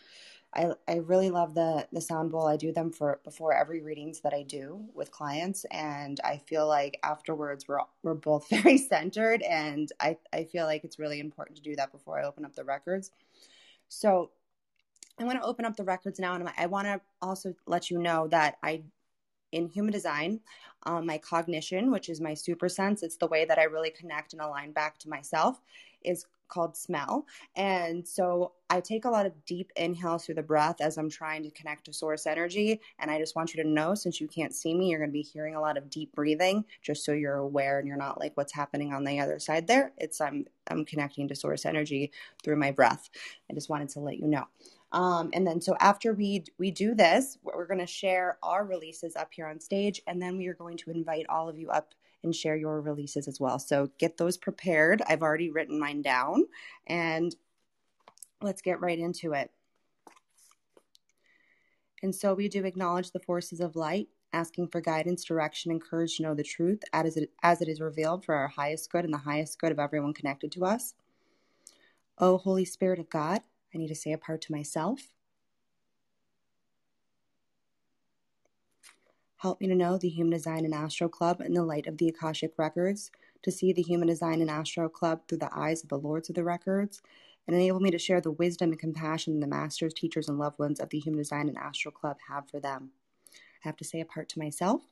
I, 0.54 0.70
I 0.88 0.96
really 0.96 1.28
love 1.30 1.54
the 1.54 1.86
the 1.92 2.00
sound 2.00 2.30
bowl. 2.30 2.46
I 2.46 2.56
do 2.56 2.72
them 2.72 2.90
for 2.90 3.20
before 3.24 3.52
every 3.52 3.82
readings 3.82 4.20
that 4.20 4.32
I 4.32 4.42
do 4.42 4.82
with 4.94 5.10
clients, 5.10 5.66
and 5.70 6.18
I 6.24 6.38
feel 6.46 6.66
like 6.66 6.98
afterwards 7.02 7.66
we're 7.68 7.80
we're 8.02 8.14
both 8.14 8.48
very 8.50 8.78
centered, 8.78 9.42
and 9.42 9.92
I 10.00 10.16
I 10.32 10.44
feel 10.44 10.64
like 10.64 10.84
it's 10.84 10.98
really 10.98 11.20
important 11.20 11.56
to 11.56 11.62
do 11.62 11.76
that 11.76 11.92
before 11.92 12.18
I 12.18 12.24
open 12.24 12.44
up 12.44 12.54
the 12.54 12.64
records. 12.64 13.10
So 13.88 14.30
I 15.18 15.24
want 15.24 15.38
to 15.40 15.46
open 15.46 15.64
up 15.64 15.76
the 15.76 15.84
records 15.84 16.18
now, 16.18 16.34
and 16.34 16.48
I 16.56 16.66
want 16.66 16.86
to 16.86 17.00
also 17.20 17.54
let 17.66 17.90
you 17.90 17.98
know 17.98 18.28
that 18.28 18.56
I 18.62 18.84
in 19.52 19.68
human 19.68 19.92
design, 19.92 20.40
um, 20.84 21.06
my 21.06 21.16
cognition, 21.18 21.90
which 21.92 22.08
is 22.08 22.20
my 22.20 22.34
super 22.34 22.68
sense, 22.68 23.02
it's 23.02 23.16
the 23.16 23.28
way 23.28 23.44
that 23.44 23.58
I 23.58 23.64
really 23.64 23.90
connect 23.90 24.32
and 24.32 24.42
align 24.42 24.72
back 24.72 24.98
to 24.98 25.08
myself, 25.08 25.60
is 26.02 26.26
called 26.48 26.76
smell. 26.76 27.26
And 27.56 28.06
so 28.06 28.52
I 28.70 28.80
take 28.80 29.04
a 29.04 29.10
lot 29.10 29.26
of 29.26 29.44
deep 29.44 29.70
inhales 29.76 30.24
through 30.24 30.36
the 30.36 30.42
breath 30.42 30.80
as 30.80 30.96
I'm 30.98 31.10
trying 31.10 31.42
to 31.44 31.50
connect 31.50 31.84
to 31.86 31.92
source 31.92 32.26
energy. 32.26 32.80
And 32.98 33.10
I 33.10 33.18
just 33.18 33.36
want 33.36 33.54
you 33.54 33.62
to 33.62 33.68
know 33.68 33.94
since 33.94 34.20
you 34.20 34.28
can't 34.28 34.54
see 34.54 34.74
me, 34.74 34.88
you're 34.88 34.98
going 34.98 35.10
to 35.10 35.12
be 35.12 35.22
hearing 35.22 35.54
a 35.54 35.60
lot 35.60 35.76
of 35.76 35.90
deep 35.90 36.12
breathing 36.14 36.64
just 36.82 37.04
so 37.04 37.12
you're 37.12 37.36
aware 37.36 37.78
and 37.78 37.86
you're 37.86 37.96
not 37.96 38.18
like 38.20 38.32
what's 38.36 38.52
happening 38.54 38.92
on 38.92 39.04
the 39.04 39.20
other 39.20 39.38
side 39.38 39.66
there. 39.66 39.92
It's 39.98 40.20
I'm 40.20 40.46
I'm 40.68 40.84
connecting 40.84 41.28
to 41.28 41.34
source 41.34 41.66
energy 41.66 42.12
through 42.42 42.56
my 42.56 42.70
breath. 42.70 43.10
I 43.50 43.54
just 43.54 43.68
wanted 43.68 43.90
to 43.90 44.00
let 44.00 44.18
you 44.18 44.26
know. 44.26 44.46
Um, 44.92 45.30
and 45.32 45.46
then 45.46 45.60
so 45.60 45.76
after 45.80 46.14
we 46.14 46.44
we 46.58 46.70
do 46.70 46.94
this, 46.94 47.36
we're 47.42 47.66
going 47.66 47.80
to 47.80 47.86
share 47.86 48.38
our 48.42 48.64
releases 48.64 49.16
up 49.16 49.32
here 49.32 49.46
on 49.46 49.60
stage, 49.60 50.00
and 50.06 50.22
then 50.22 50.36
we 50.36 50.46
are 50.46 50.54
going 50.54 50.76
to 50.78 50.90
invite 50.90 51.26
all 51.28 51.48
of 51.48 51.58
you 51.58 51.68
up 51.68 51.94
and 52.24 52.34
share 52.34 52.56
your 52.56 52.80
releases 52.80 53.28
as 53.28 53.38
well. 53.38 53.58
So 53.58 53.90
get 53.98 54.16
those 54.16 54.36
prepared. 54.36 55.02
I've 55.06 55.22
already 55.22 55.50
written 55.50 55.78
mine 55.78 56.02
down, 56.02 56.46
and 56.86 57.34
let's 58.42 58.62
get 58.62 58.80
right 58.80 58.98
into 58.98 59.32
it. 59.32 59.50
And 62.02 62.14
so 62.14 62.34
we 62.34 62.48
do 62.48 62.64
acknowledge 62.64 63.12
the 63.12 63.20
forces 63.20 63.60
of 63.60 63.76
light, 63.76 64.08
asking 64.32 64.68
for 64.68 64.80
guidance, 64.80 65.24
direction, 65.24 65.70
and 65.70 65.82
courage 65.82 66.16
to 66.16 66.22
know 66.22 66.34
the 66.34 66.42
truth 66.42 66.82
as 66.92 67.16
it, 67.16 67.30
as 67.42 67.62
it 67.62 67.68
is 67.68 67.80
revealed 67.80 68.24
for 68.24 68.34
our 68.34 68.48
highest 68.48 68.90
good 68.90 69.04
and 69.04 69.14
the 69.14 69.18
highest 69.18 69.58
good 69.58 69.72
of 69.72 69.78
everyone 69.78 70.12
connected 70.12 70.52
to 70.52 70.64
us. 70.64 70.94
Oh, 72.18 72.36
Holy 72.36 72.64
Spirit 72.64 72.98
of 72.98 73.08
God, 73.08 73.40
I 73.74 73.78
need 73.78 73.88
to 73.88 73.94
say 73.94 74.12
a 74.12 74.18
part 74.18 74.42
to 74.42 74.52
myself. 74.52 75.13
Help 79.44 79.60
me 79.60 79.66
to 79.66 79.74
know 79.74 79.98
the 79.98 80.08
Human 80.08 80.32
Design 80.32 80.64
and 80.64 80.72
Astro 80.72 81.06
Club 81.06 81.42
in 81.42 81.52
the 81.52 81.62
light 81.62 81.86
of 81.86 81.98
the 81.98 82.08
Akashic 82.08 82.54
Records, 82.56 83.10
to 83.42 83.50
see 83.50 83.74
the 83.74 83.82
Human 83.82 84.08
Design 84.08 84.40
and 84.40 84.48
Astro 84.48 84.88
Club 84.88 85.20
through 85.28 85.36
the 85.36 85.54
eyes 85.54 85.82
of 85.82 85.90
the 85.90 85.98
Lords 85.98 86.30
of 86.30 86.34
the 86.34 86.42
Records, 86.42 87.02
and 87.46 87.54
enable 87.54 87.78
me 87.78 87.90
to 87.90 87.98
share 87.98 88.22
the 88.22 88.30
wisdom 88.30 88.70
and 88.70 88.78
compassion 88.78 89.40
the 89.40 89.46
masters, 89.46 89.92
teachers, 89.92 90.30
and 90.30 90.38
loved 90.38 90.58
ones 90.58 90.80
of 90.80 90.88
the 90.88 90.98
Human 90.98 91.18
Design 91.18 91.48
and 91.48 91.58
Astro 91.58 91.92
Club 91.92 92.16
have 92.26 92.48
for 92.48 92.58
them. 92.58 92.92
I 93.34 93.68
have 93.68 93.76
to 93.76 93.84
say 93.84 94.00
a 94.00 94.06
part 94.06 94.30
to 94.30 94.38
myself. 94.38 94.84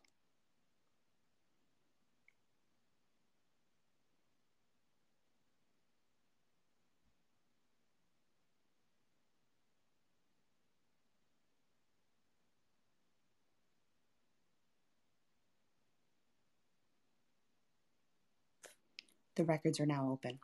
The 19.43 19.47
records 19.47 19.81
are 19.81 19.87
now 19.87 20.09
open. 20.13 20.39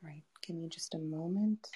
All 0.00 0.08
right, 0.08 0.22
give 0.40 0.54
me 0.54 0.68
just 0.68 0.94
a 0.94 0.98
moment. 0.98 1.68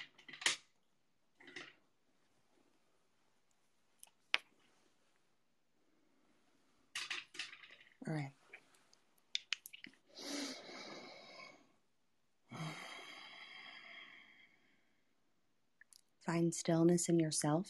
All 8.07 8.13
right. 8.13 8.31
Find 16.25 16.55
stillness 16.55 17.09
in 17.09 17.19
yourself. 17.19 17.67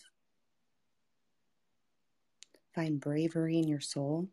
Find 2.75 3.01
bravery 3.01 3.57
in 3.57 3.67
your 3.67 3.79
soul 3.79 4.29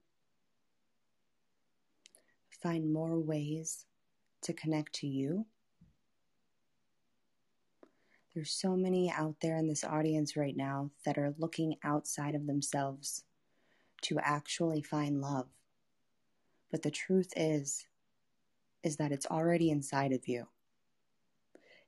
find 2.63 2.93
more 2.93 3.19
ways 3.19 3.85
to 4.43 4.53
connect 4.53 4.95
to 4.95 5.07
you. 5.07 5.47
There's 8.35 8.51
so 8.51 8.77
many 8.77 9.11
out 9.11 9.37
there 9.41 9.57
in 9.57 9.67
this 9.67 9.85
audience 9.85 10.37
right 10.37 10.57
now 10.57 10.91
that 11.05 11.17
are 11.17 11.35
looking 11.39 11.77
outside 11.83 12.35
of 12.35 12.47
themselves 12.47 13.25
to 14.03 14.19
actually 14.19 14.83
find 14.83 15.21
love. 15.21 15.49
But 16.71 16.83
the 16.83 16.91
truth 16.91 17.33
is 17.37 17.87
is 18.83 18.97
that 18.99 19.11
it's 19.11 19.27
already 19.27 19.71
inside 19.71 20.13
of 20.13 20.29
you. 20.29 20.47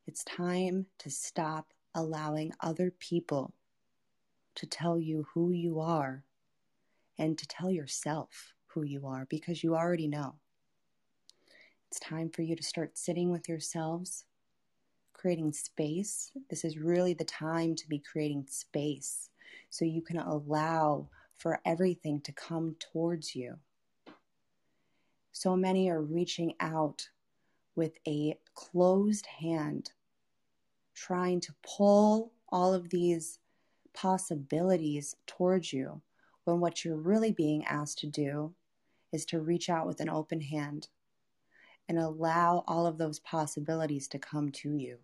It's 0.06 0.24
time 0.24 0.86
to 0.98 1.10
stop 1.10 1.72
allowing 1.94 2.52
other 2.60 2.90
people 2.90 3.52
to 4.54 4.66
tell 4.66 4.98
you 4.98 5.26
who 5.34 5.52
you 5.52 5.80
are 5.80 6.24
and 7.18 7.36
to 7.38 7.46
tell 7.46 7.70
yourself 7.70 8.54
who 8.68 8.82
you 8.82 9.06
are 9.06 9.26
because 9.28 9.62
you 9.62 9.76
already 9.76 10.08
know. 10.08 10.34
It's 11.90 12.00
time 12.00 12.28
for 12.28 12.42
you 12.42 12.54
to 12.54 12.62
start 12.62 12.98
sitting 12.98 13.30
with 13.30 13.48
yourselves, 13.48 14.26
creating 15.14 15.54
space. 15.54 16.30
This 16.50 16.62
is 16.62 16.76
really 16.76 17.14
the 17.14 17.24
time 17.24 17.74
to 17.76 17.88
be 17.88 17.98
creating 17.98 18.44
space 18.46 19.30
so 19.70 19.86
you 19.86 20.02
can 20.02 20.18
allow 20.18 21.08
for 21.38 21.60
everything 21.64 22.20
to 22.20 22.32
come 22.32 22.76
towards 22.78 23.34
you. 23.34 23.56
So 25.32 25.56
many 25.56 25.88
are 25.88 26.02
reaching 26.02 26.52
out 26.60 27.08
with 27.74 27.96
a 28.06 28.36
closed 28.54 29.24
hand, 29.24 29.92
trying 30.94 31.40
to 31.40 31.54
pull 31.62 32.32
all 32.50 32.74
of 32.74 32.90
these 32.90 33.38
possibilities 33.94 35.16
towards 35.26 35.72
you, 35.72 36.02
when 36.44 36.60
what 36.60 36.84
you're 36.84 36.96
really 36.96 37.32
being 37.32 37.64
asked 37.64 38.00
to 38.00 38.06
do 38.06 38.52
is 39.10 39.24
to 39.24 39.40
reach 39.40 39.70
out 39.70 39.86
with 39.86 40.00
an 40.00 40.10
open 40.10 40.42
hand 40.42 40.88
and 41.88 41.98
allow 41.98 42.64
all 42.68 42.86
of 42.86 42.98
those 42.98 43.18
possibilities 43.20 44.08
to 44.08 44.18
come 44.18 44.50
to 44.50 44.76
you. 44.76 44.98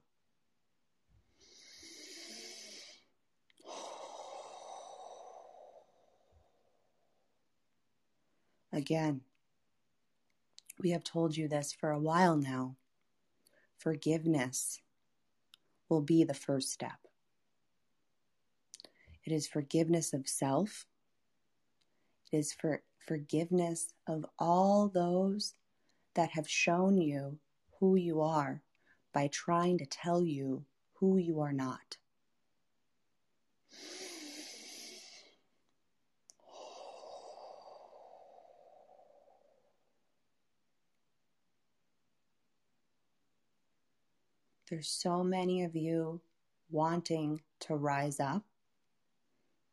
Again, 8.72 9.20
we 10.80 10.90
have 10.90 11.04
told 11.04 11.36
you 11.36 11.48
this 11.48 11.72
for 11.72 11.90
a 11.90 11.98
while 11.98 12.36
now. 12.36 12.74
Forgiveness 13.78 14.80
will 15.88 16.00
be 16.00 16.24
the 16.24 16.34
first 16.34 16.72
step. 16.72 16.98
It 19.24 19.32
is 19.32 19.46
forgiveness 19.46 20.12
of 20.12 20.28
self. 20.28 20.86
It 22.32 22.36
is 22.38 22.52
for 22.52 22.82
forgiveness 23.06 23.94
of 24.06 24.26
all 24.38 24.88
those 24.88 25.54
that 26.14 26.30
have 26.30 26.48
shown 26.48 26.96
you 26.98 27.38
who 27.78 27.96
you 27.96 28.20
are 28.20 28.62
by 29.12 29.28
trying 29.28 29.78
to 29.78 29.86
tell 29.86 30.22
you 30.22 30.64
who 30.94 31.16
you 31.18 31.40
are 31.40 31.52
not. 31.52 31.96
There's 44.70 44.88
so 44.88 45.22
many 45.22 45.62
of 45.62 45.76
you 45.76 46.20
wanting 46.70 47.42
to 47.60 47.76
rise 47.76 48.18
up, 48.18 48.42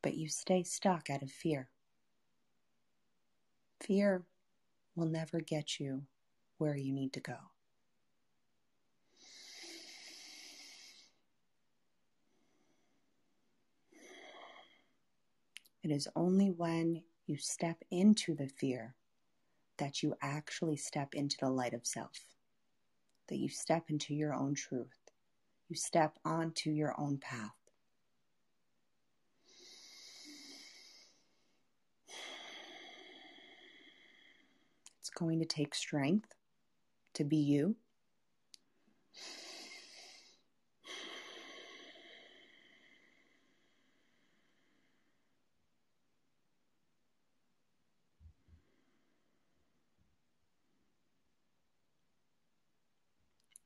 but 0.01 0.15
you 0.15 0.27
stay 0.27 0.63
stuck 0.63 1.09
out 1.09 1.23
of 1.23 1.31
fear. 1.31 1.69
Fear 3.79 4.23
will 4.95 5.07
never 5.07 5.39
get 5.39 5.79
you 5.79 6.03
where 6.61 6.77
you 6.77 6.93
need 6.93 7.11
to 7.11 7.19
go. 7.19 7.37
It 15.81 15.89
is 15.89 16.07
only 16.15 16.51
when 16.51 17.01
you 17.25 17.37
step 17.37 17.77
into 17.89 18.35
the 18.35 18.47
fear 18.47 18.93
that 19.79 20.03
you 20.03 20.13
actually 20.21 20.77
step 20.77 21.15
into 21.15 21.35
the 21.39 21.49
light 21.49 21.73
of 21.73 21.87
self, 21.87 22.11
that 23.29 23.39
you 23.39 23.49
step 23.49 23.85
into 23.89 24.13
your 24.13 24.35
own 24.35 24.53
truth, 24.53 24.99
you 25.67 25.75
step 25.75 26.19
onto 26.23 26.69
your 26.69 26.93
own 26.99 27.17
path. 27.17 27.55
It's 34.99 35.09
going 35.09 35.39
to 35.39 35.45
take 35.45 35.73
strength. 35.73 36.35
To 37.13 37.23
be 37.23 37.37
you. 37.37 37.75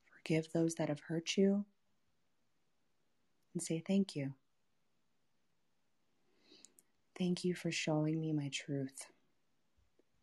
Forgive 0.05 0.51
those 0.51 0.75
that 0.75 0.89
have 0.89 1.01
hurt 1.01 1.37
you 1.37 1.65
and 3.53 3.61
say 3.61 3.79
thank 3.85 4.15
you. 4.15 4.33
Thank 7.17 7.43
you 7.43 7.55
for 7.55 7.71
showing 7.71 8.19
me 8.19 8.33
my 8.33 8.49
truth. 8.49 9.05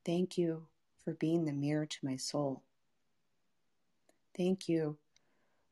Thank 0.04 0.36
you 0.36 0.66
for 1.04 1.14
being 1.14 1.44
the 1.44 1.52
mirror 1.52 1.86
to 1.86 1.98
my 2.02 2.16
soul. 2.16 2.62
Thank 4.36 4.68
you 4.68 4.96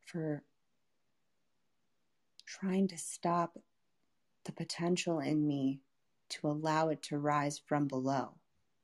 for 0.04 0.42
trying 2.46 2.88
to 2.88 2.98
stop 2.98 3.58
the 4.44 4.52
potential 4.52 5.20
in 5.20 5.46
me 5.46 5.80
to 6.28 6.48
allow 6.48 6.88
it 6.88 7.02
to 7.04 7.18
rise 7.18 7.60
from 7.64 7.86
below. 7.86 8.34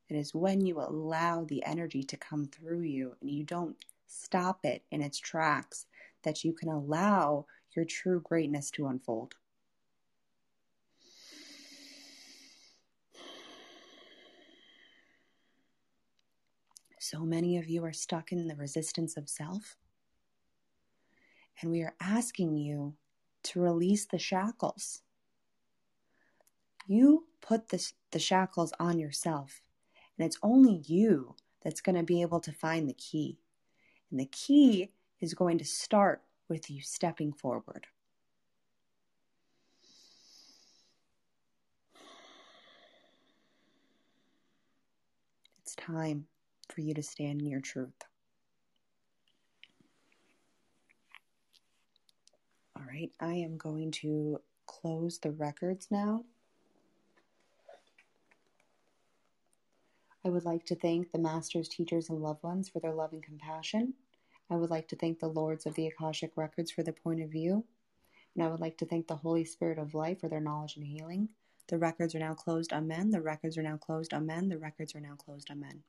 It 0.08 0.16
is 0.16 0.34
when 0.34 0.64
you 0.64 0.80
allow 0.80 1.44
the 1.44 1.64
energy 1.64 2.02
to 2.04 2.16
come 2.16 2.46
through 2.46 2.82
you 2.82 3.16
and 3.20 3.30
you 3.30 3.44
don't 3.44 3.76
stop 4.06 4.64
it 4.64 4.84
in 4.90 5.02
its 5.02 5.18
tracks 5.18 5.86
that 6.22 6.44
you 6.44 6.52
can 6.52 6.68
allow 6.68 7.46
your 7.74 7.84
true 7.84 8.20
greatness 8.20 8.70
to 8.72 8.86
unfold. 8.86 9.34
So 17.08 17.20
many 17.20 17.56
of 17.56 17.68
you 17.68 17.84
are 17.84 17.92
stuck 17.92 18.32
in 18.32 18.48
the 18.48 18.56
resistance 18.56 19.16
of 19.16 19.28
self. 19.28 19.76
And 21.60 21.70
we 21.70 21.82
are 21.82 21.94
asking 22.00 22.56
you 22.56 22.96
to 23.44 23.60
release 23.60 24.06
the 24.06 24.18
shackles. 24.18 25.02
You 26.88 27.28
put 27.40 27.68
the, 27.68 27.92
the 28.10 28.18
shackles 28.18 28.72
on 28.80 28.98
yourself, 28.98 29.62
and 30.18 30.26
it's 30.26 30.38
only 30.42 30.82
you 30.84 31.36
that's 31.62 31.80
going 31.80 31.94
to 31.94 32.02
be 32.02 32.22
able 32.22 32.40
to 32.40 32.50
find 32.50 32.88
the 32.88 32.94
key. 32.94 33.38
And 34.10 34.18
the 34.18 34.26
key 34.26 34.90
is 35.20 35.32
going 35.32 35.58
to 35.58 35.64
start 35.64 36.22
with 36.48 36.68
you 36.68 36.82
stepping 36.82 37.32
forward. 37.32 37.86
It's 45.62 45.76
time 45.76 46.26
for 46.68 46.80
you 46.80 46.94
to 46.94 47.02
stand 47.02 47.40
in 47.40 47.46
your 47.46 47.60
truth. 47.60 48.04
All 52.76 52.84
right, 52.86 53.10
I 53.20 53.34
am 53.34 53.56
going 53.56 53.90
to 53.92 54.40
close 54.66 55.18
the 55.18 55.30
records 55.30 55.88
now. 55.90 56.24
I 60.24 60.28
would 60.28 60.44
like 60.44 60.66
to 60.66 60.74
thank 60.74 61.12
the 61.12 61.18
masters, 61.18 61.68
teachers, 61.68 62.10
and 62.10 62.20
loved 62.20 62.42
ones 62.42 62.68
for 62.68 62.80
their 62.80 62.92
love 62.92 63.12
and 63.12 63.22
compassion. 63.22 63.94
I 64.50 64.56
would 64.56 64.70
like 64.70 64.88
to 64.88 64.96
thank 64.96 65.20
the 65.20 65.28
lords 65.28 65.66
of 65.66 65.74
the 65.74 65.86
Akashic 65.86 66.32
Records 66.36 66.70
for 66.70 66.82
their 66.82 66.92
point 66.92 67.22
of 67.22 67.30
view. 67.30 67.64
And 68.34 68.44
I 68.44 68.48
would 68.48 68.60
like 68.60 68.76
to 68.78 68.86
thank 68.86 69.06
the 69.06 69.16
Holy 69.16 69.44
Spirit 69.44 69.78
of 69.78 69.94
Life 69.94 70.20
for 70.20 70.28
their 70.28 70.40
knowledge 70.40 70.76
and 70.76 70.84
healing. 70.84 71.28
The 71.68 71.78
records 71.78 72.14
are 72.14 72.20
now 72.20 72.34
closed. 72.34 72.72
Amen. 72.72 73.10
The 73.10 73.20
records 73.20 73.56
are 73.56 73.62
now 73.62 73.76
closed. 73.76 74.12
Amen. 74.12 74.48
The 74.48 74.58
records 74.58 74.94
are 74.94 75.00
now 75.00 75.14
closed. 75.14 75.48
Amen. 75.50 75.82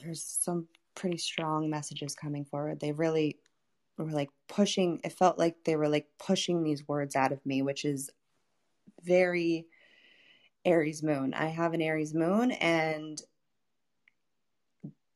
There's 0.00 0.22
some 0.22 0.66
pretty 0.94 1.18
strong 1.18 1.70
messages 1.70 2.14
coming 2.14 2.44
forward. 2.44 2.80
They 2.80 2.92
really 2.92 3.38
were 3.96 4.10
like 4.10 4.30
pushing, 4.48 5.00
it 5.04 5.12
felt 5.12 5.38
like 5.38 5.56
they 5.64 5.76
were 5.76 5.88
like 5.88 6.06
pushing 6.18 6.62
these 6.62 6.86
words 6.86 7.16
out 7.16 7.32
of 7.32 7.44
me, 7.44 7.62
which 7.62 7.84
is 7.84 8.10
very 9.02 9.66
Aries 10.64 11.02
moon. 11.02 11.34
I 11.34 11.46
have 11.46 11.74
an 11.74 11.82
Aries 11.82 12.14
moon, 12.14 12.52
and 12.52 13.20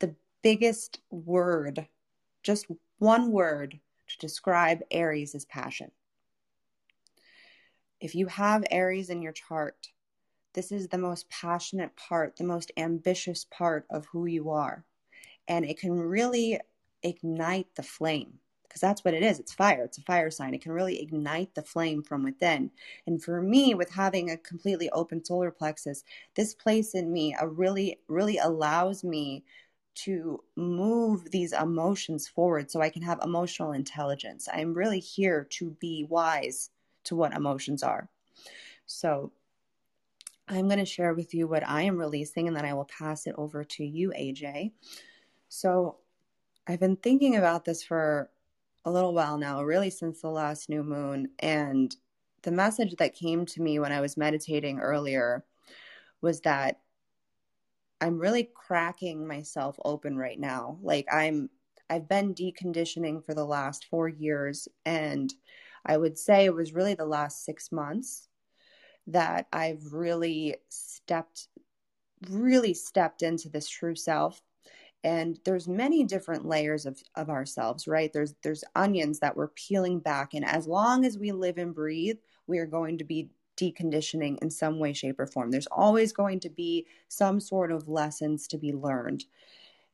the 0.00 0.14
biggest 0.42 1.00
word, 1.10 1.86
just 2.42 2.66
one 2.98 3.30
word 3.30 3.78
to 4.08 4.18
describe 4.18 4.80
Aries 4.90 5.34
is 5.34 5.44
passion. 5.44 5.90
If 8.00 8.14
you 8.14 8.26
have 8.26 8.64
Aries 8.70 9.10
in 9.10 9.22
your 9.22 9.32
chart, 9.32 9.88
this 10.56 10.72
is 10.72 10.88
the 10.88 10.98
most 10.98 11.28
passionate 11.28 11.94
part, 11.96 12.36
the 12.36 12.44
most 12.44 12.72
ambitious 12.76 13.44
part 13.50 13.86
of 13.90 14.06
who 14.06 14.24
you 14.26 14.50
are. 14.50 14.84
And 15.46 15.64
it 15.64 15.78
can 15.78 15.92
really 15.92 16.58
ignite 17.02 17.68
the 17.76 17.82
flame 17.82 18.40
because 18.62 18.80
that's 18.80 19.04
what 19.04 19.14
it 19.14 19.22
is. 19.22 19.38
It's 19.38 19.52
fire. 19.52 19.84
It's 19.84 19.98
a 19.98 20.02
fire 20.02 20.30
sign. 20.30 20.54
It 20.54 20.62
can 20.62 20.72
really 20.72 21.00
ignite 21.00 21.54
the 21.54 21.62
flame 21.62 22.02
from 22.02 22.24
within. 22.24 22.70
And 23.06 23.22
for 23.22 23.40
me, 23.42 23.74
with 23.74 23.90
having 23.90 24.30
a 24.30 24.38
completely 24.38 24.88
open 24.90 25.24
solar 25.24 25.50
plexus, 25.50 26.02
this 26.34 26.54
place 26.54 26.94
in 26.94 27.12
me 27.12 27.36
a 27.38 27.46
really, 27.46 28.00
really 28.08 28.38
allows 28.38 29.04
me 29.04 29.44
to 29.96 30.42
move 30.56 31.30
these 31.30 31.52
emotions 31.52 32.28
forward 32.28 32.70
so 32.70 32.80
I 32.80 32.90
can 32.90 33.02
have 33.02 33.20
emotional 33.22 33.72
intelligence. 33.72 34.48
I'm 34.52 34.74
really 34.74 35.00
here 35.00 35.46
to 35.50 35.70
be 35.80 36.06
wise 36.08 36.70
to 37.04 37.14
what 37.14 37.34
emotions 37.34 37.82
are. 37.82 38.08
So 38.86 39.32
I'm 40.48 40.68
going 40.68 40.78
to 40.78 40.84
share 40.84 41.14
with 41.14 41.34
you 41.34 41.48
what 41.48 41.66
I 41.66 41.82
am 41.82 41.98
releasing 41.98 42.46
and 42.46 42.56
then 42.56 42.64
I 42.64 42.74
will 42.74 42.84
pass 42.84 43.26
it 43.26 43.34
over 43.36 43.64
to 43.64 43.84
you, 43.84 44.10
AJ. 44.10 44.72
So, 45.48 45.98
I've 46.68 46.80
been 46.80 46.96
thinking 46.96 47.36
about 47.36 47.64
this 47.64 47.84
for 47.84 48.28
a 48.84 48.90
little 48.90 49.14
while 49.14 49.38
now, 49.38 49.62
really 49.62 49.90
since 49.90 50.20
the 50.20 50.30
last 50.30 50.68
new 50.68 50.82
moon. 50.82 51.28
And 51.38 51.94
the 52.42 52.50
message 52.50 52.94
that 52.96 53.14
came 53.14 53.46
to 53.46 53.62
me 53.62 53.78
when 53.78 53.92
I 53.92 54.00
was 54.00 54.16
meditating 54.16 54.80
earlier 54.80 55.44
was 56.22 56.40
that 56.42 56.80
I'm 58.00 58.18
really 58.18 58.50
cracking 58.54 59.26
myself 59.26 59.76
open 59.84 60.16
right 60.16 60.38
now. 60.38 60.78
Like, 60.82 61.06
I'm 61.12 61.50
I've 61.88 62.08
been 62.08 62.34
deconditioning 62.34 63.24
for 63.24 63.32
the 63.32 63.44
last 63.44 63.86
four 63.86 64.08
years, 64.08 64.66
and 64.84 65.32
I 65.84 65.96
would 65.96 66.18
say 66.18 66.44
it 66.44 66.54
was 66.54 66.74
really 66.74 66.94
the 66.94 67.06
last 67.06 67.44
six 67.44 67.70
months 67.70 68.28
that 69.08 69.46
I've 69.52 69.92
really 69.92 70.56
stepped 70.68 71.48
really 72.30 72.74
stepped 72.74 73.22
into 73.22 73.48
this 73.48 73.68
true 73.68 73.94
self. 73.94 74.40
And 75.04 75.38
there's 75.44 75.68
many 75.68 76.02
different 76.02 76.46
layers 76.46 76.86
of, 76.86 77.00
of 77.14 77.28
ourselves 77.30 77.86
right? 77.86 78.12
There's 78.12 78.34
there's 78.42 78.64
onions 78.74 79.20
that 79.20 79.36
we're 79.36 79.48
peeling 79.48 80.00
back. 80.00 80.34
And 80.34 80.44
as 80.44 80.66
long 80.66 81.04
as 81.04 81.18
we 81.18 81.32
live 81.32 81.58
and 81.58 81.74
breathe 81.74 82.16
we 82.46 82.58
are 82.58 82.66
going 82.66 82.98
to 82.98 83.04
be 83.04 83.30
deconditioning 83.56 84.38
in 84.42 84.50
some 84.50 84.78
way 84.78 84.92
shape 84.92 85.18
or 85.18 85.26
form. 85.26 85.50
There's 85.50 85.66
always 85.68 86.12
going 86.12 86.40
to 86.40 86.50
be 86.50 86.86
some 87.08 87.40
sort 87.40 87.72
of 87.72 87.88
lessons 87.88 88.46
to 88.48 88.58
be 88.58 88.72
learned. 88.72 89.24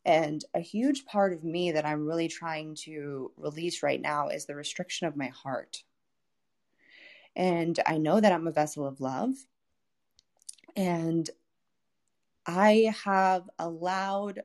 And 0.05 0.45
a 0.53 0.61
huge 0.61 1.05
part 1.05 1.33
of 1.33 1.45
me 1.45 1.71
that 1.73 1.87
i'm 1.87 2.07
really 2.07 2.27
trying 2.27 2.75
to 2.75 3.31
release 3.37 3.85
right 3.85 4.01
now 4.01 4.29
is 4.29 4.47
the 4.47 4.57
restriction 4.57 5.07
of 5.07 5.17
my 5.17 5.29
heart 5.29 5.85
and 7.35 7.79
I 7.87 7.99
know 7.99 8.21
that 8.21 8.33
I'm 8.33 8.47
a 8.47 8.53
vessel 8.53 8.87
of 8.87 9.01
love. 9.01 9.35
And 10.77 11.29
I 12.47 12.93
have 13.05 13.49
allowed 13.59 14.43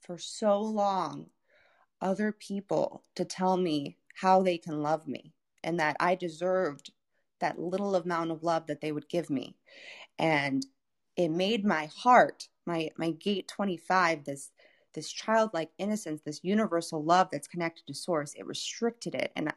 for 0.00 0.18
so 0.18 0.60
long 0.60 1.30
other 2.00 2.32
people 2.32 3.02
to 3.16 3.24
tell 3.24 3.56
me 3.56 3.98
how 4.14 4.42
they 4.42 4.58
can 4.58 4.82
love 4.82 5.06
me 5.06 5.34
and 5.62 5.78
that 5.80 5.96
I 6.00 6.14
deserved 6.14 6.92
that 7.40 7.58
little 7.58 7.94
amount 7.94 8.30
of 8.30 8.42
love 8.42 8.66
that 8.66 8.80
they 8.80 8.92
would 8.92 9.08
give 9.08 9.30
me. 9.30 9.56
And 10.18 10.64
it 11.16 11.28
made 11.28 11.64
my 11.64 11.86
heart, 11.86 12.48
my 12.66 12.90
my 12.96 13.10
gate 13.10 13.48
25, 13.48 14.24
this 14.24 14.50
this 14.94 15.12
childlike 15.12 15.70
innocence, 15.78 16.22
this 16.22 16.40
universal 16.42 17.04
love 17.04 17.28
that's 17.30 17.46
connected 17.46 17.86
to 17.86 17.94
source, 17.94 18.34
it 18.34 18.46
restricted 18.46 19.14
it. 19.14 19.30
And 19.36 19.52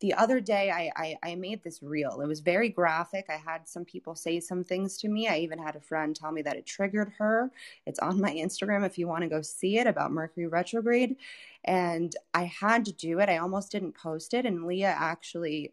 the 0.00 0.14
other 0.14 0.40
day 0.40 0.70
I, 0.70 0.90
I, 0.96 1.30
I 1.30 1.34
made 1.34 1.62
this 1.62 1.82
reel. 1.82 2.20
It 2.20 2.26
was 2.26 2.40
very 2.40 2.68
graphic. 2.68 3.26
I 3.28 3.36
had 3.36 3.68
some 3.68 3.84
people 3.84 4.14
say 4.14 4.40
some 4.40 4.64
things 4.64 4.96
to 4.98 5.08
me. 5.08 5.28
I 5.28 5.38
even 5.38 5.58
had 5.58 5.76
a 5.76 5.80
friend 5.80 6.16
tell 6.16 6.32
me 6.32 6.42
that 6.42 6.56
it 6.56 6.66
triggered 6.66 7.12
her. 7.18 7.50
It's 7.86 7.98
on 7.98 8.20
my 8.20 8.32
Instagram 8.32 8.84
if 8.84 8.98
you 8.98 9.06
want 9.06 9.22
to 9.22 9.28
go 9.28 9.42
see 9.42 9.78
it 9.78 9.86
about 9.86 10.12
Mercury 10.12 10.46
retrograde. 10.46 11.16
And 11.64 12.14
I 12.32 12.44
had 12.44 12.86
to 12.86 12.92
do 12.92 13.20
it. 13.20 13.28
I 13.28 13.36
almost 13.38 13.70
didn't 13.70 13.92
post 13.94 14.32
it. 14.32 14.46
And 14.46 14.66
Leah 14.66 14.96
actually 14.98 15.72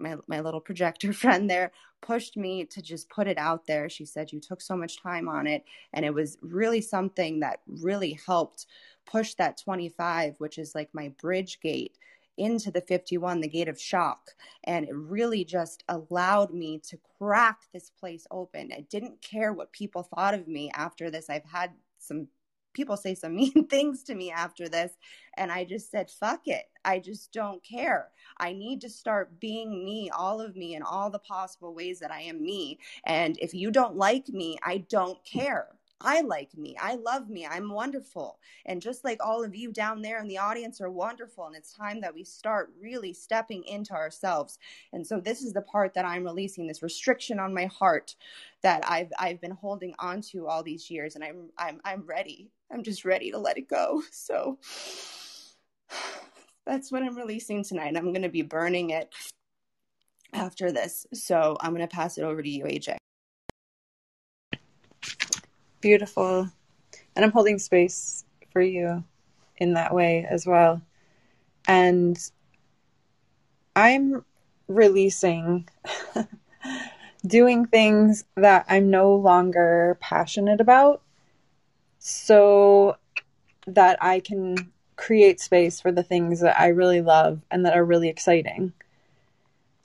my 0.00 0.16
my 0.26 0.40
little 0.40 0.60
projector 0.60 1.12
friend 1.12 1.48
there 1.50 1.72
pushed 2.00 2.36
me 2.36 2.64
to 2.64 2.80
just 2.80 3.08
put 3.10 3.26
it 3.26 3.38
out 3.38 3.66
there. 3.66 3.88
She 3.88 4.04
said 4.04 4.32
you 4.32 4.40
took 4.40 4.60
so 4.60 4.76
much 4.76 5.02
time 5.02 5.28
on 5.28 5.46
it 5.46 5.64
and 5.92 6.04
it 6.04 6.14
was 6.14 6.38
really 6.42 6.80
something 6.80 7.40
that 7.40 7.60
really 7.66 8.18
helped 8.26 8.66
push 9.06 9.34
that 9.34 9.56
25 9.56 10.34
which 10.38 10.58
is 10.58 10.74
like 10.74 10.90
my 10.92 11.08
bridge 11.20 11.60
gate 11.60 11.96
into 12.38 12.70
the 12.70 12.80
51, 12.80 13.40
the 13.40 13.48
gate 13.48 13.68
of 13.68 13.80
shock. 13.80 14.30
And 14.64 14.86
it 14.88 14.94
really 14.94 15.44
just 15.44 15.84
allowed 15.88 16.54
me 16.54 16.80
to 16.88 16.98
crack 17.18 17.60
this 17.72 17.90
place 17.90 18.26
open. 18.30 18.70
I 18.72 18.86
didn't 18.88 19.20
care 19.22 19.52
what 19.52 19.72
people 19.72 20.02
thought 20.02 20.34
of 20.34 20.48
me 20.48 20.70
after 20.74 21.10
this. 21.10 21.28
I've 21.28 21.44
had 21.44 21.72
some 21.98 22.28
people 22.74 22.96
say 22.96 23.14
some 23.14 23.34
mean 23.36 23.66
things 23.66 24.02
to 24.04 24.14
me 24.14 24.30
after 24.30 24.68
this. 24.68 24.92
And 25.36 25.50
I 25.50 25.64
just 25.64 25.90
said, 25.90 26.10
fuck 26.10 26.46
it. 26.46 26.64
I 26.84 26.98
just 27.00 27.32
don't 27.32 27.62
care. 27.64 28.08
I 28.38 28.52
need 28.52 28.80
to 28.82 28.88
start 28.88 29.40
being 29.40 29.84
me, 29.84 30.10
all 30.16 30.40
of 30.40 30.56
me, 30.56 30.74
in 30.74 30.82
all 30.82 31.10
the 31.10 31.18
possible 31.18 31.74
ways 31.74 31.98
that 32.00 32.12
I 32.12 32.22
am 32.22 32.42
me. 32.42 32.78
And 33.04 33.36
if 33.38 33.52
you 33.52 33.70
don't 33.70 33.96
like 33.96 34.28
me, 34.28 34.58
I 34.62 34.78
don't 34.88 35.18
care. 35.24 35.68
I 36.00 36.20
like 36.20 36.56
me. 36.56 36.76
I 36.80 36.94
love 36.94 37.28
me. 37.28 37.46
I'm 37.46 37.70
wonderful. 37.70 38.38
And 38.66 38.80
just 38.80 39.04
like 39.04 39.18
all 39.20 39.42
of 39.42 39.56
you 39.56 39.72
down 39.72 40.00
there 40.00 40.20
in 40.20 40.28
the 40.28 40.38
audience 40.38 40.80
are 40.80 40.90
wonderful. 40.90 41.46
And 41.46 41.56
it's 41.56 41.72
time 41.72 42.00
that 42.02 42.14
we 42.14 42.22
start 42.22 42.72
really 42.80 43.12
stepping 43.12 43.64
into 43.64 43.94
ourselves. 43.94 44.58
And 44.92 45.04
so 45.04 45.18
this 45.18 45.42
is 45.42 45.52
the 45.52 45.62
part 45.62 45.94
that 45.94 46.04
I'm 46.04 46.24
releasing 46.24 46.66
this 46.66 46.82
restriction 46.82 47.40
on 47.40 47.52
my 47.52 47.66
heart 47.66 48.14
that 48.62 48.88
I've 48.88 49.10
I've 49.18 49.40
been 49.40 49.50
holding 49.52 49.94
on 49.98 50.20
to 50.32 50.46
all 50.46 50.62
these 50.62 50.88
years. 50.88 51.16
And 51.16 51.24
I'm 51.24 51.50
I'm 51.58 51.80
I'm 51.84 52.06
ready. 52.06 52.50
I'm 52.72 52.84
just 52.84 53.04
ready 53.04 53.32
to 53.32 53.38
let 53.38 53.58
it 53.58 53.68
go. 53.68 54.02
So 54.12 54.58
that's 56.66 56.92
what 56.92 57.02
I'm 57.02 57.16
releasing 57.16 57.64
tonight. 57.64 57.96
I'm 57.96 58.12
gonna 58.12 58.28
be 58.28 58.42
burning 58.42 58.90
it 58.90 59.12
after 60.32 60.70
this. 60.70 61.06
So 61.12 61.56
I'm 61.60 61.72
gonna 61.72 61.88
pass 61.88 62.18
it 62.18 62.22
over 62.22 62.40
to 62.40 62.48
you, 62.48 62.64
AJ. 62.64 62.98
Beautiful. 65.80 66.48
And 67.14 67.24
I'm 67.24 67.32
holding 67.32 67.58
space 67.58 68.24
for 68.52 68.60
you 68.60 69.04
in 69.58 69.74
that 69.74 69.94
way 69.94 70.26
as 70.28 70.46
well. 70.46 70.82
And 71.66 72.18
I'm 73.76 74.24
releasing 74.66 75.68
doing 77.26 77.66
things 77.66 78.24
that 78.36 78.66
I'm 78.68 78.90
no 78.90 79.14
longer 79.14 79.96
passionate 80.00 80.60
about 80.60 81.02
so 81.98 82.96
that 83.66 83.98
I 84.02 84.20
can 84.20 84.72
create 84.96 85.40
space 85.40 85.80
for 85.80 85.92
the 85.92 86.02
things 86.02 86.40
that 86.40 86.58
I 86.58 86.68
really 86.68 87.02
love 87.02 87.40
and 87.50 87.64
that 87.64 87.76
are 87.76 87.84
really 87.84 88.08
exciting. 88.08 88.72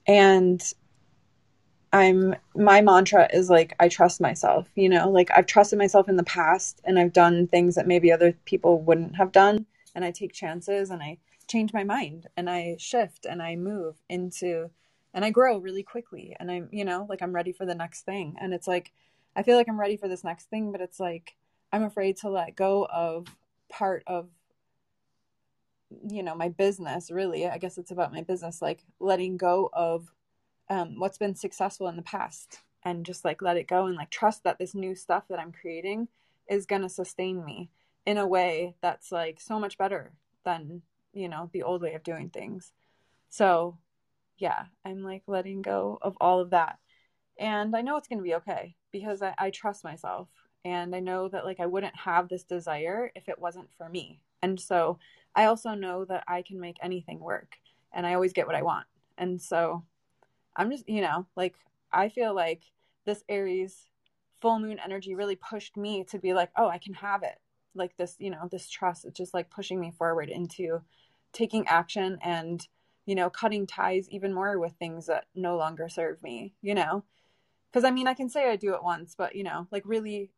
And 0.07 0.61
I'm 1.93 2.35
my 2.55 2.81
mantra 2.81 3.29
is 3.31 3.51
like 3.51 3.75
I 3.79 3.87
trust 3.87 4.19
myself, 4.19 4.67
you 4.73 4.89
know, 4.89 5.11
like 5.11 5.29
I've 5.35 5.45
trusted 5.45 5.77
myself 5.77 6.09
in 6.09 6.15
the 6.17 6.23
past 6.23 6.81
and 6.83 6.97
I've 6.97 7.13
done 7.13 7.47
things 7.47 7.75
that 7.75 7.85
maybe 7.85 8.11
other 8.11 8.33
people 8.45 8.81
wouldn't 8.81 9.15
have 9.15 9.31
done 9.31 9.67
and 9.93 10.03
I 10.03 10.09
take 10.09 10.33
chances 10.33 10.89
and 10.89 11.03
I 11.03 11.19
change 11.47 11.71
my 11.71 11.83
mind 11.83 12.27
and 12.35 12.49
I 12.49 12.77
shift 12.79 13.25
and 13.25 13.43
I 13.43 13.55
move 13.55 14.01
into 14.09 14.71
and 15.13 15.23
I 15.23 15.29
grow 15.29 15.59
really 15.59 15.83
quickly 15.83 16.35
and 16.39 16.49
I'm, 16.49 16.67
you 16.71 16.83
know, 16.83 17.05
like 17.07 17.21
I'm 17.21 17.33
ready 17.35 17.51
for 17.51 17.67
the 17.67 17.75
next 17.75 18.01
thing. 18.01 18.35
And 18.41 18.55
it's 18.55 18.67
like 18.67 18.91
I 19.35 19.43
feel 19.43 19.55
like 19.55 19.69
I'm 19.69 19.79
ready 19.79 19.95
for 19.95 20.07
this 20.07 20.23
next 20.23 20.49
thing, 20.49 20.71
but 20.71 20.81
it's 20.81 20.99
like 20.99 21.35
I'm 21.71 21.83
afraid 21.83 22.17
to 22.17 22.29
let 22.29 22.55
go 22.55 22.87
of 22.91 23.27
part 23.69 24.03
of 24.07 24.29
you 26.09 26.23
know, 26.23 26.33
my 26.33 26.49
business 26.49 27.11
really. 27.11 27.47
I 27.47 27.59
guess 27.59 27.77
it's 27.77 27.91
about 27.91 28.11
my 28.11 28.23
business 28.23 28.63
like 28.63 28.83
letting 28.99 29.37
go 29.37 29.69
of 29.73 30.11
um, 30.73 30.95
what's 30.97 31.19
been 31.19 31.35
successful 31.35 31.87
in 31.87 31.95
the 31.95 32.01
past 32.01 32.61
and 32.83 33.05
just 33.05 33.23
like 33.23 33.41
let 33.41 33.57
it 33.57 33.67
go 33.67 33.85
and 33.85 33.95
like 33.95 34.09
trust 34.09 34.43
that 34.43 34.57
this 34.57 34.73
new 34.73 34.95
stuff 34.95 35.23
that 35.29 35.39
I'm 35.39 35.51
creating 35.51 36.07
is 36.49 36.65
going 36.65 36.81
to 36.81 36.89
sustain 36.89 37.45
me 37.45 37.69
in 38.07 38.17
a 38.17 38.27
way 38.27 38.75
that's 38.81 39.11
like 39.11 39.39
so 39.39 39.59
much 39.59 39.77
better 39.77 40.13
than, 40.43 40.81
you 41.13 41.29
know, 41.29 41.49
the 41.53 41.61
old 41.61 41.83
way 41.83 41.93
of 41.93 42.03
doing 42.03 42.29
things. 42.29 42.71
So, 43.29 43.77
yeah, 44.37 44.65
I'm 44.83 45.03
like 45.03 45.21
letting 45.27 45.61
go 45.61 45.99
of 46.01 46.17
all 46.19 46.39
of 46.39 46.49
that. 46.49 46.79
And 47.39 47.75
I 47.75 47.81
know 47.81 47.97
it's 47.97 48.07
going 48.07 48.19
to 48.19 48.23
be 48.23 48.35
okay 48.35 48.75
because 48.91 49.21
I, 49.21 49.33
I 49.37 49.49
trust 49.51 49.83
myself 49.83 50.27
and 50.65 50.95
I 50.95 50.99
know 50.99 51.29
that 51.29 51.45
like 51.45 51.59
I 51.59 51.67
wouldn't 51.67 51.95
have 51.95 52.29
this 52.29 52.43
desire 52.43 53.11
if 53.15 53.29
it 53.29 53.39
wasn't 53.39 53.69
for 53.77 53.87
me. 53.89 54.23
And 54.41 54.59
so 54.59 54.97
I 55.35 55.45
also 55.45 55.75
know 55.75 56.03
that 56.05 56.23
I 56.27 56.41
can 56.41 56.59
make 56.59 56.77
anything 56.81 57.19
work 57.19 57.57
and 57.93 58.07
I 58.07 58.15
always 58.15 58.33
get 58.33 58.47
what 58.47 58.55
I 58.55 58.63
want. 58.63 58.87
And 59.19 59.39
so 59.39 59.83
I'm 60.55 60.71
just, 60.71 60.87
you 60.87 61.01
know, 61.01 61.25
like 61.35 61.55
I 61.91 62.09
feel 62.09 62.33
like 62.33 62.63
this 63.05 63.23
Aries 63.29 63.87
full 64.41 64.59
moon 64.59 64.79
energy 64.83 65.15
really 65.15 65.35
pushed 65.37 65.77
me 65.77 66.03
to 66.03 66.19
be 66.19 66.33
like, 66.33 66.49
oh, 66.57 66.67
I 66.67 66.77
can 66.77 66.93
have 66.95 67.23
it. 67.23 67.39
Like 67.75 67.95
this, 67.97 68.15
you 68.19 68.29
know, 68.29 68.47
this 68.51 68.69
trust, 68.69 69.05
it's 69.05 69.17
just 69.17 69.33
like 69.33 69.49
pushing 69.49 69.79
me 69.79 69.91
forward 69.97 70.29
into 70.29 70.81
taking 71.31 71.67
action 71.67 72.19
and, 72.21 72.67
you 73.05 73.15
know, 73.15 73.29
cutting 73.29 73.65
ties 73.65 74.09
even 74.09 74.33
more 74.33 74.59
with 74.59 74.73
things 74.73 75.07
that 75.07 75.25
no 75.33 75.57
longer 75.57 75.89
serve 75.89 76.21
me, 76.21 76.53
you 76.61 76.75
know? 76.75 77.03
Because 77.71 77.85
I 77.85 77.91
mean, 77.91 78.07
I 78.07 78.13
can 78.13 78.29
say 78.29 78.49
I 78.49 78.55
do 78.55 78.73
it 78.75 78.83
once, 78.83 79.15
but, 79.17 79.35
you 79.35 79.43
know, 79.43 79.67
like 79.71 79.83
really, 79.85 80.29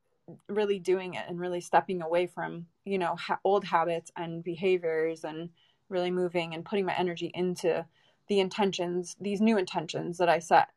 really 0.47 0.79
doing 0.79 1.15
it 1.15 1.25
and 1.27 1.39
really 1.39 1.59
stepping 1.59 2.01
away 2.01 2.27
from, 2.27 2.67
you 2.85 2.97
know, 2.97 3.15
ha- 3.15 3.39
old 3.43 3.65
habits 3.65 4.11
and 4.15 4.43
behaviors 4.43 5.23
and 5.23 5.49
really 5.89 6.11
moving 6.11 6.53
and 6.53 6.63
putting 6.63 6.85
my 6.85 6.95
energy 6.95 7.31
into 7.33 7.85
the 8.27 8.39
intentions, 8.39 9.15
these 9.19 9.41
new 9.41 9.57
intentions 9.57 10.17
that 10.17 10.29
I 10.29 10.39
set, 10.39 10.69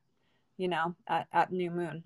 you 0.57 0.69
know, 0.69 0.95
at, 1.07 1.27
at 1.33 1.53
new 1.53 1.71
moon. 1.71 2.05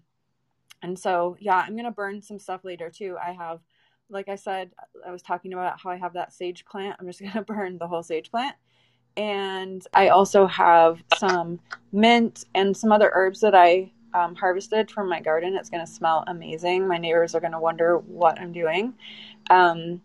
And 0.83 0.99
so, 0.99 1.37
yeah, 1.41 1.57
I'm 1.57 1.75
going 1.75 1.85
to 1.85 1.91
burn 1.91 2.23
some 2.23 2.39
stuff 2.39 2.65
later 2.65 2.91
too. 2.91 3.17
I 3.23 3.33
have, 3.33 3.61
like 4.09 4.29
I 4.29 4.37
said, 4.37 4.71
I 5.07 5.11
was 5.11 5.23
talking 5.23 5.53
about 5.53 5.81
how 5.81 5.91
I 5.91 5.97
have 5.97 6.15
that 6.15 6.33
sage 6.33 6.65
plant. 6.65 6.97
I'm 6.99 7.07
just 7.07 7.21
going 7.21 7.33
to 7.33 7.43
burn 7.43 7.79
the 7.79 7.89
whole 7.89 8.03
sage 8.03 8.31
plant. 8.31 8.57
And 9.17 9.87
I 9.93 10.09
also 10.09 10.47
have 10.47 11.03
some 11.19 11.61
mint 11.93 12.47
and 12.55 12.77
some 12.77 12.93
other 12.93 13.11
herbs 13.13 13.41
that 13.41 13.55
I 13.55 13.93
um, 14.15 14.35
harvested 14.35 14.91
from 14.91 15.09
my 15.09 15.21
garden. 15.21 15.55
It's 15.55 15.71
going 15.71 15.85
to 15.85 15.91
smell 15.91 16.25
amazing. 16.27 16.87
My 16.87 16.99
neighbors 16.99 17.35
are 17.35 17.41
going 17.41 17.53
to 17.53 17.61
wonder 17.61 17.99
what 17.99 18.41
I'm 18.41 18.53
doing. 18.53 18.95
Um, 19.51 20.01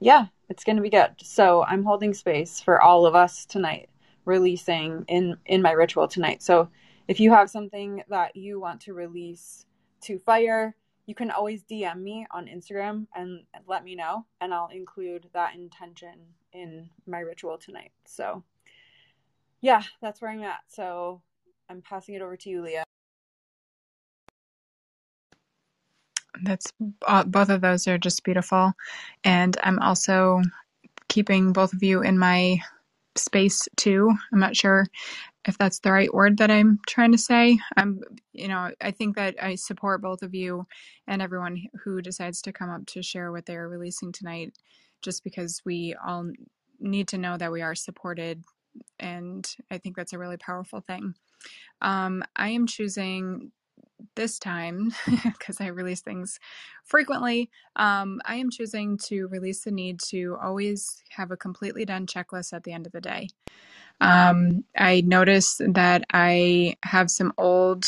yeah, 0.00 0.26
it's 0.50 0.64
going 0.64 0.76
to 0.76 0.82
be 0.82 0.90
good. 0.90 1.12
So 1.22 1.64
I'm 1.64 1.82
holding 1.82 2.12
space 2.12 2.60
for 2.60 2.80
all 2.80 3.06
of 3.06 3.14
us 3.14 3.46
tonight 3.46 3.88
releasing 4.26 5.04
in 5.08 5.38
in 5.46 5.62
my 5.62 5.72
ritual 5.72 6.06
tonight. 6.06 6.42
So 6.42 6.68
if 7.08 7.18
you 7.20 7.30
have 7.30 7.48
something 7.48 8.02
that 8.08 8.36
you 8.36 8.60
want 8.60 8.82
to 8.82 8.92
release 8.92 9.64
to 10.02 10.18
fire, 10.18 10.74
you 11.06 11.14
can 11.14 11.30
always 11.30 11.62
DM 11.62 12.02
me 12.02 12.26
on 12.32 12.46
Instagram 12.46 13.06
and 13.14 13.44
let 13.66 13.84
me 13.84 13.94
know 13.94 14.26
and 14.40 14.52
I'll 14.52 14.68
include 14.68 15.28
that 15.32 15.54
intention 15.54 16.18
in 16.52 16.90
my 17.06 17.20
ritual 17.20 17.56
tonight. 17.56 17.92
So 18.04 18.42
yeah, 19.60 19.82
that's 20.02 20.20
where 20.20 20.32
I'm 20.32 20.42
at. 20.42 20.60
So 20.68 21.22
I'm 21.70 21.80
passing 21.80 22.16
it 22.16 22.22
over 22.22 22.36
to 22.36 22.50
you, 22.50 22.62
Leah. 22.62 22.84
That's 26.42 26.70
uh, 27.06 27.24
both 27.24 27.48
of 27.48 27.62
those 27.62 27.88
are 27.88 27.98
just 27.98 28.22
beautiful. 28.24 28.72
And 29.24 29.56
I'm 29.62 29.78
also 29.78 30.42
keeping 31.08 31.52
both 31.52 31.72
of 31.72 31.82
you 31.82 32.02
in 32.02 32.18
my 32.18 32.60
space 33.18 33.68
too. 33.76 34.12
I'm 34.32 34.40
not 34.40 34.56
sure 34.56 34.86
if 35.46 35.56
that's 35.58 35.78
the 35.78 35.92
right 35.92 36.12
word 36.12 36.38
that 36.38 36.50
I'm 36.50 36.80
trying 36.88 37.12
to 37.12 37.18
say. 37.18 37.58
I'm, 37.76 38.00
you 38.32 38.48
know, 38.48 38.70
I 38.80 38.90
think 38.90 39.16
that 39.16 39.36
I 39.42 39.54
support 39.54 40.02
both 40.02 40.22
of 40.22 40.34
you 40.34 40.66
and 41.06 41.22
everyone 41.22 41.62
who 41.84 42.02
decides 42.02 42.42
to 42.42 42.52
come 42.52 42.70
up 42.70 42.86
to 42.86 43.02
share 43.02 43.30
what 43.30 43.46
they're 43.46 43.68
releasing 43.68 44.12
tonight, 44.12 44.54
just 45.02 45.22
because 45.22 45.62
we 45.64 45.94
all 46.04 46.30
need 46.80 47.08
to 47.08 47.18
know 47.18 47.36
that 47.36 47.52
we 47.52 47.62
are 47.62 47.74
supported. 47.74 48.42
And 48.98 49.48
I 49.70 49.78
think 49.78 49.96
that's 49.96 50.12
a 50.12 50.18
really 50.18 50.36
powerful 50.36 50.80
thing. 50.80 51.14
Um, 51.80 52.24
I 52.34 52.48
am 52.50 52.66
choosing 52.66 53.52
this 54.14 54.38
time, 54.38 54.92
because 55.24 55.60
I 55.60 55.68
release 55.68 56.00
things 56.00 56.38
frequently, 56.84 57.50
um, 57.76 58.20
I 58.24 58.36
am 58.36 58.50
choosing 58.50 58.98
to 59.04 59.26
release 59.28 59.64
the 59.64 59.70
need 59.70 60.00
to 60.08 60.36
always 60.42 61.02
have 61.10 61.30
a 61.30 61.36
completely 61.36 61.84
done 61.84 62.06
checklist 62.06 62.52
at 62.52 62.64
the 62.64 62.72
end 62.72 62.86
of 62.86 62.92
the 62.92 63.00
day. 63.00 63.28
Um, 64.00 64.64
I 64.76 65.00
notice 65.00 65.60
that 65.66 66.04
I 66.12 66.76
have 66.82 67.10
some 67.10 67.32
old 67.38 67.86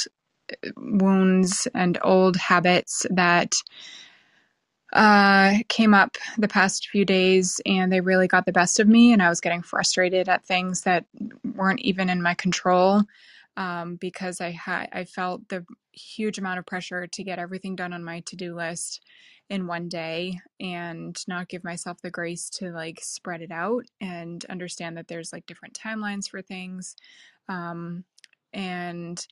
uh, 0.50 0.70
wounds 0.76 1.68
and 1.74 1.98
old 2.02 2.36
habits 2.36 3.04
that 3.10 3.54
uh, 4.92 5.54
came 5.68 5.92
up 5.92 6.16
the 6.38 6.48
past 6.48 6.88
few 6.88 7.04
days 7.04 7.60
and 7.66 7.92
they 7.92 8.00
really 8.00 8.26
got 8.26 8.46
the 8.46 8.52
best 8.52 8.80
of 8.80 8.88
me 8.88 9.12
and 9.12 9.22
i 9.22 9.28
was 9.28 9.40
getting 9.40 9.60
frustrated 9.60 10.30
at 10.30 10.46
things 10.46 10.80
that 10.80 11.04
weren't 11.54 11.80
even 11.80 12.08
in 12.08 12.22
my 12.22 12.32
control 12.32 13.02
um, 13.58 13.96
because 13.96 14.40
I 14.40 14.52
had 14.52 14.88
I 14.92 15.04
felt 15.04 15.48
the 15.48 15.66
huge 15.92 16.38
amount 16.38 16.60
of 16.60 16.66
pressure 16.66 17.08
to 17.08 17.24
get 17.24 17.40
everything 17.40 17.74
done 17.74 17.92
on 17.92 18.04
my 18.04 18.20
to-do 18.20 18.54
list 18.54 19.02
in 19.50 19.66
one 19.66 19.88
day 19.88 20.38
and 20.60 21.16
not 21.26 21.48
give 21.48 21.64
myself 21.64 22.00
the 22.00 22.10
grace 22.10 22.48
to 22.50 22.70
like 22.70 23.00
spread 23.02 23.42
it 23.42 23.50
out 23.50 23.84
and 24.00 24.44
understand 24.48 24.96
that 24.96 25.08
there's 25.08 25.32
like 25.32 25.44
different 25.46 25.74
timelines 25.74 26.28
for 26.28 26.40
things 26.40 26.94
um, 27.48 28.04
and 28.52 29.26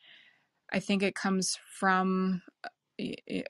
i 0.72 0.80
think 0.80 1.02
it 1.02 1.14
comes 1.14 1.58
from 1.78 2.42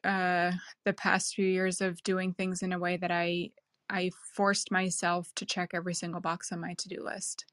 uh, 0.04 0.50
the 0.84 0.92
past 0.96 1.34
few 1.34 1.46
years 1.46 1.80
of 1.80 2.02
doing 2.02 2.34
things 2.34 2.62
in 2.62 2.72
a 2.72 2.78
way 2.78 2.96
that 2.96 3.12
i 3.12 3.48
i 3.88 4.10
forced 4.34 4.72
myself 4.72 5.30
to 5.36 5.46
check 5.46 5.70
every 5.72 5.94
single 5.94 6.20
box 6.20 6.50
on 6.52 6.60
my 6.60 6.74
to-do 6.74 7.02
list 7.02 7.46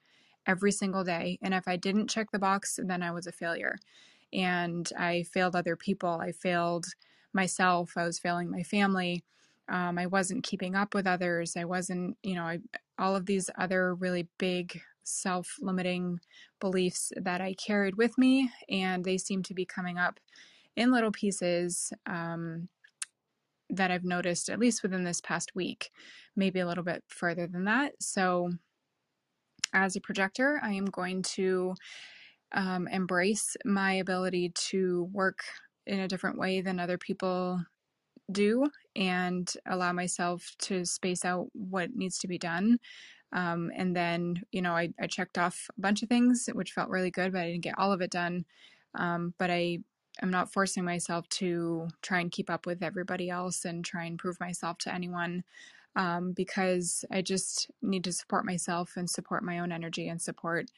every 0.48 0.72
single 0.72 1.04
day. 1.04 1.40
And 1.42 1.54
if 1.54 1.68
I 1.68 1.76
didn't 1.78 2.10
check 2.10 2.32
the 2.32 2.40
box, 2.40 2.80
then 2.82 3.02
I 3.04 3.12
was 3.12 3.28
a 3.28 3.32
failure. 3.32 3.78
And 4.32 4.90
I 4.98 5.24
failed 5.24 5.56
other 5.56 5.76
people. 5.76 6.20
I 6.22 6.32
failed 6.32 6.86
myself. 7.34 7.94
I 7.96 8.06
was 8.06 8.20
failing 8.20 8.50
my 8.50 8.64
family. 8.64 9.24
Um, 9.70 9.98
I 9.98 10.08
wasn't 10.08 10.44
keeping 10.44 10.76
up 10.76 10.94
with 10.94 11.08
others. 11.08 11.56
I 11.56 11.66
wasn't, 11.66 12.18
you 12.24 12.36
know, 12.36 12.44
I, 12.44 12.60
all 12.98 13.16
of 13.16 13.26
these 13.26 13.50
other 13.58 13.96
really 13.96 14.28
big 14.38 14.82
self 15.04 15.58
limiting 15.62 16.20
beliefs 16.60 17.12
that 17.16 17.42
I 17.42 17.54
carried 17.54 17.96
with 17.96 18.18
me, 18.18 18.52
and 18.70 19.04
they 19.04 19.18
seem 19.18 19.44
to 19.44 19.54
be 19.54 19.66
coming 19.66 19.98
up 19.98 20.20
in 20.76 20.92
little 20.92 21.12
pieces 21.12 21.94
um, 22.06 22.68
that 23.70 23.92
I've 23.92 24.04
noticed, 24.04 24.50
at 24.50 24.60
least 24.60 24.84
within 24.84 25.04
this 25.04 25.22
past 25.22 25.56
week, 25.56 25.92
maybe 26.36 26.60
a 26.60 26.68
little 26.68 26.84
bit 26.84 27.04
further 27.08 27.48
than 27.48 27.66
that. 27.66 27.94
So, 28.00 28.52
as 29.74 29.96
a 29.96 30.02
projector, 30.02 30.60
I 30.64 30.74
am 30.74 30.86
going 30.86 31.24
to 31.24 31.76
um, 32.54 32.88
embrace 32.88 33.58
my 33.66 33.94
ability 33.94 34.52
to 34.70 35.10
work 35.12 35.40
in 35.88 36.00
a 36.00 36.08
different 36.08 36.38
way 36.38 36.62
than 36.62 36.80
other 36.80 36.98
people 36.98 37.64
do 38.32 38.68
and 38.96 39.52
allow 39.66 39.92
myself 39.92 40.56
to 40.58 40.86
space 40.86 41.26
out 41.26 41.48
what 41.54 41.96
needs 41.96 42.20
to 42.20 42.28
be 42.28 42.38
done. 42.38 42.78
Um, 43.34 43.72
and 43.76 43.96
then, 43.96 44.44
you 44.52 44.62
know, 44.62 44.74
I, 44.74 44.90
I, 45.02 45.08
checked 45.08 45.40
off 45.40 45.68
a 45.76 45.82
bunch 45.82 46.04
of 46.04 46.10
things, 46.10 46.48
which 46.54 46.72
felt 46.72 46.90
really 46.90 47.10
good, 47.10 47.34
but 47.34 47.42
I 47.42 47.48
didn't 47.48 47.64
get 47.64 47.80
all 47.80 47.92
of 47.92 48.00
it 48.00 48.12
done. 48.12 48.46
Um, 48.94 49.34
but 49.40 49.50
I 49.50 49.80
am 50.22 50.30
not 50.30 50.54
forcing 50.54 50.86
myself 50.86 51.28
to 51.30 51.88
try 52.04 52.20
and 52.20 52.32
keep 52.32 52.52
up 52.52 52.68
with 52.68 52.84
everybody 52.84 53.32
else 53.32 53.66
and 53.66 53.84
try 53.84 54.06
and 54.06 54.20
prove 54.20 54.40
myself 54.40 54.78
to 54.80 54.94
anyone 54.94 55.44
um, 55.96 56.34
because 56.34 57.06
I 57.12 57.22
just 57.22 57.70
need 57.82 58.04
to 58.06 58.12
support 58.12 58.46
myself 58.46 58.94
and 58.96 59.10
support 59.10 59.44
my 59.44 59.60
own 59.60 59.72
energy 59.72 60.08
and 60.08 60.22
support 60.22 60.72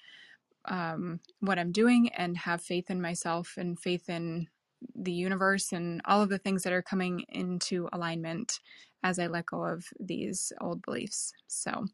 um, 0.65 1.19
what 1.39 1.59
I'm 1.59 1.71
doing 1.71 2.09
and 2.09 2.37
have 2.37 2.61
faith 2.61 2.89
in 2.89 3.01
myself 3.01 3.53
and 3.57 3.79
faith 3.79 4.09
in 4.09 4.47
the 4.95 5.11
universe 5.11 5.71
and 5.71 6.01
all 6.05 6.21
of 6.21 6.29
the 6.29 6.37
things 6.37 6.63
that 6.63 6.73
are 6.73 6.81
coming 6.81 7.23
into 7.29 7.87
alignment 7.93 8.59
as 9.03 9.19
I 9.19 9.27
let 9.27 9.45
go 9.45 9.63
of 9.63 9.85
these 9.99 10.51
old 10.61 10.81
beliefs. 10.81 11.33
So, 11.47 11.85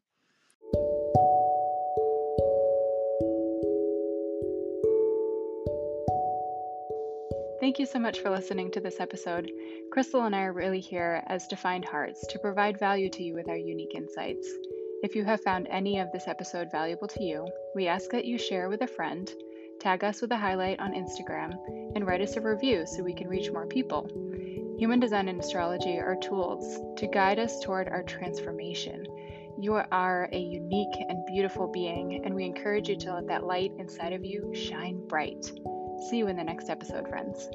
Thank 7.62 7.78
you 7.78 7.86
so 7.86 8.00
much 8.00 8.22
for 8.22 8.32
listening 8.32 8.72
to 8.72 8.80
this 8.80 9.00
episode. 9.00 9.52
Krystle 9.96 10.26
and 10.26 10.36
I 10.36 10.46
are 10.46 10.52
really 10.52 10.80
here 10.80 11.22
as 11.28 11.46
defined 11.46 11.86
hearts 11.86 12.26
to 12.26 12.40
provide 12.40 12.80
value 12.80 13.08
to 13.12 13.22
you 13.22 13.36
with 13.36 13.48
our 13.48 13.56
unique 13.56 13.94
insights. 13.94 14.50
If 15.04 15.16
you 15.16 15.24
have 15.26 15.44
found 15.44 15.68
any 15.70 16.00
of 16.00 16.12
this 16.12 16.28
episode 16.28 16.72
valuable 16.72 17.08
to 17.10 17.24
you, 17.24 17.48
we 17.76 17.88
ask 17.88 18.10
that 18.10 18.26
you 18.26 18.40
share 18.40 18.68
with 18.68 18.82
a 18.82 18.88
friend, 18.88 19.32
tag 19.80 20.04
us 20.04 20.22
with 20.22 20.32
a 20.32 20.38
highlight 20.38 20.80
on 20.80 20.96
Instagram, 20.96 21.54
and 21.96 22.08
write 22.08 22.22
us 22.22 22.36
a 22.36 22.42
review 22.42 22.88
so 22.88 23.04
we 23.04 23.14
can 23.14 23.28
reach 23.28 23.52
more 23.52 23.68
people. 23.68 24.10
Human 24.80 25.00
design 25.00 25.28
and 25.28 25.40
astrology 25.40 26.00
are 26.00 26.16
tools 26.16 26.80
to 26.98 27.06
guide 27.06 27.38
us 27.38 27.60
toward 27.60 27.90
our 27.90 28.02
transformation. 28.02 29.06
You 29.60 29.76
are 29.76 30.28
a 30.32 30.40
unique 30.40 30.96
and 31.08 31.24
beautiful 31.28 31.68
being, 31.68 32.26
and 32.26 32.34
we 32.34 32.44
encourage 32.44 32.90
you 32.90 32.98
to 32.98 33.14
let 33.14 33.28
that 33.28 33.46
light 33.46 33.72
inside 33.78 34.14
of 34.14 34.26
you 34.26 34.52
shine 34.56 35.06
bright. 35.08 35.46
See 36.02 36.18
you 36.18 36.28
in 36.28 36.36
the 36.36 36.44
next 36.44 36.70
episode, 36.70 37.08
friends. 37.08 37.50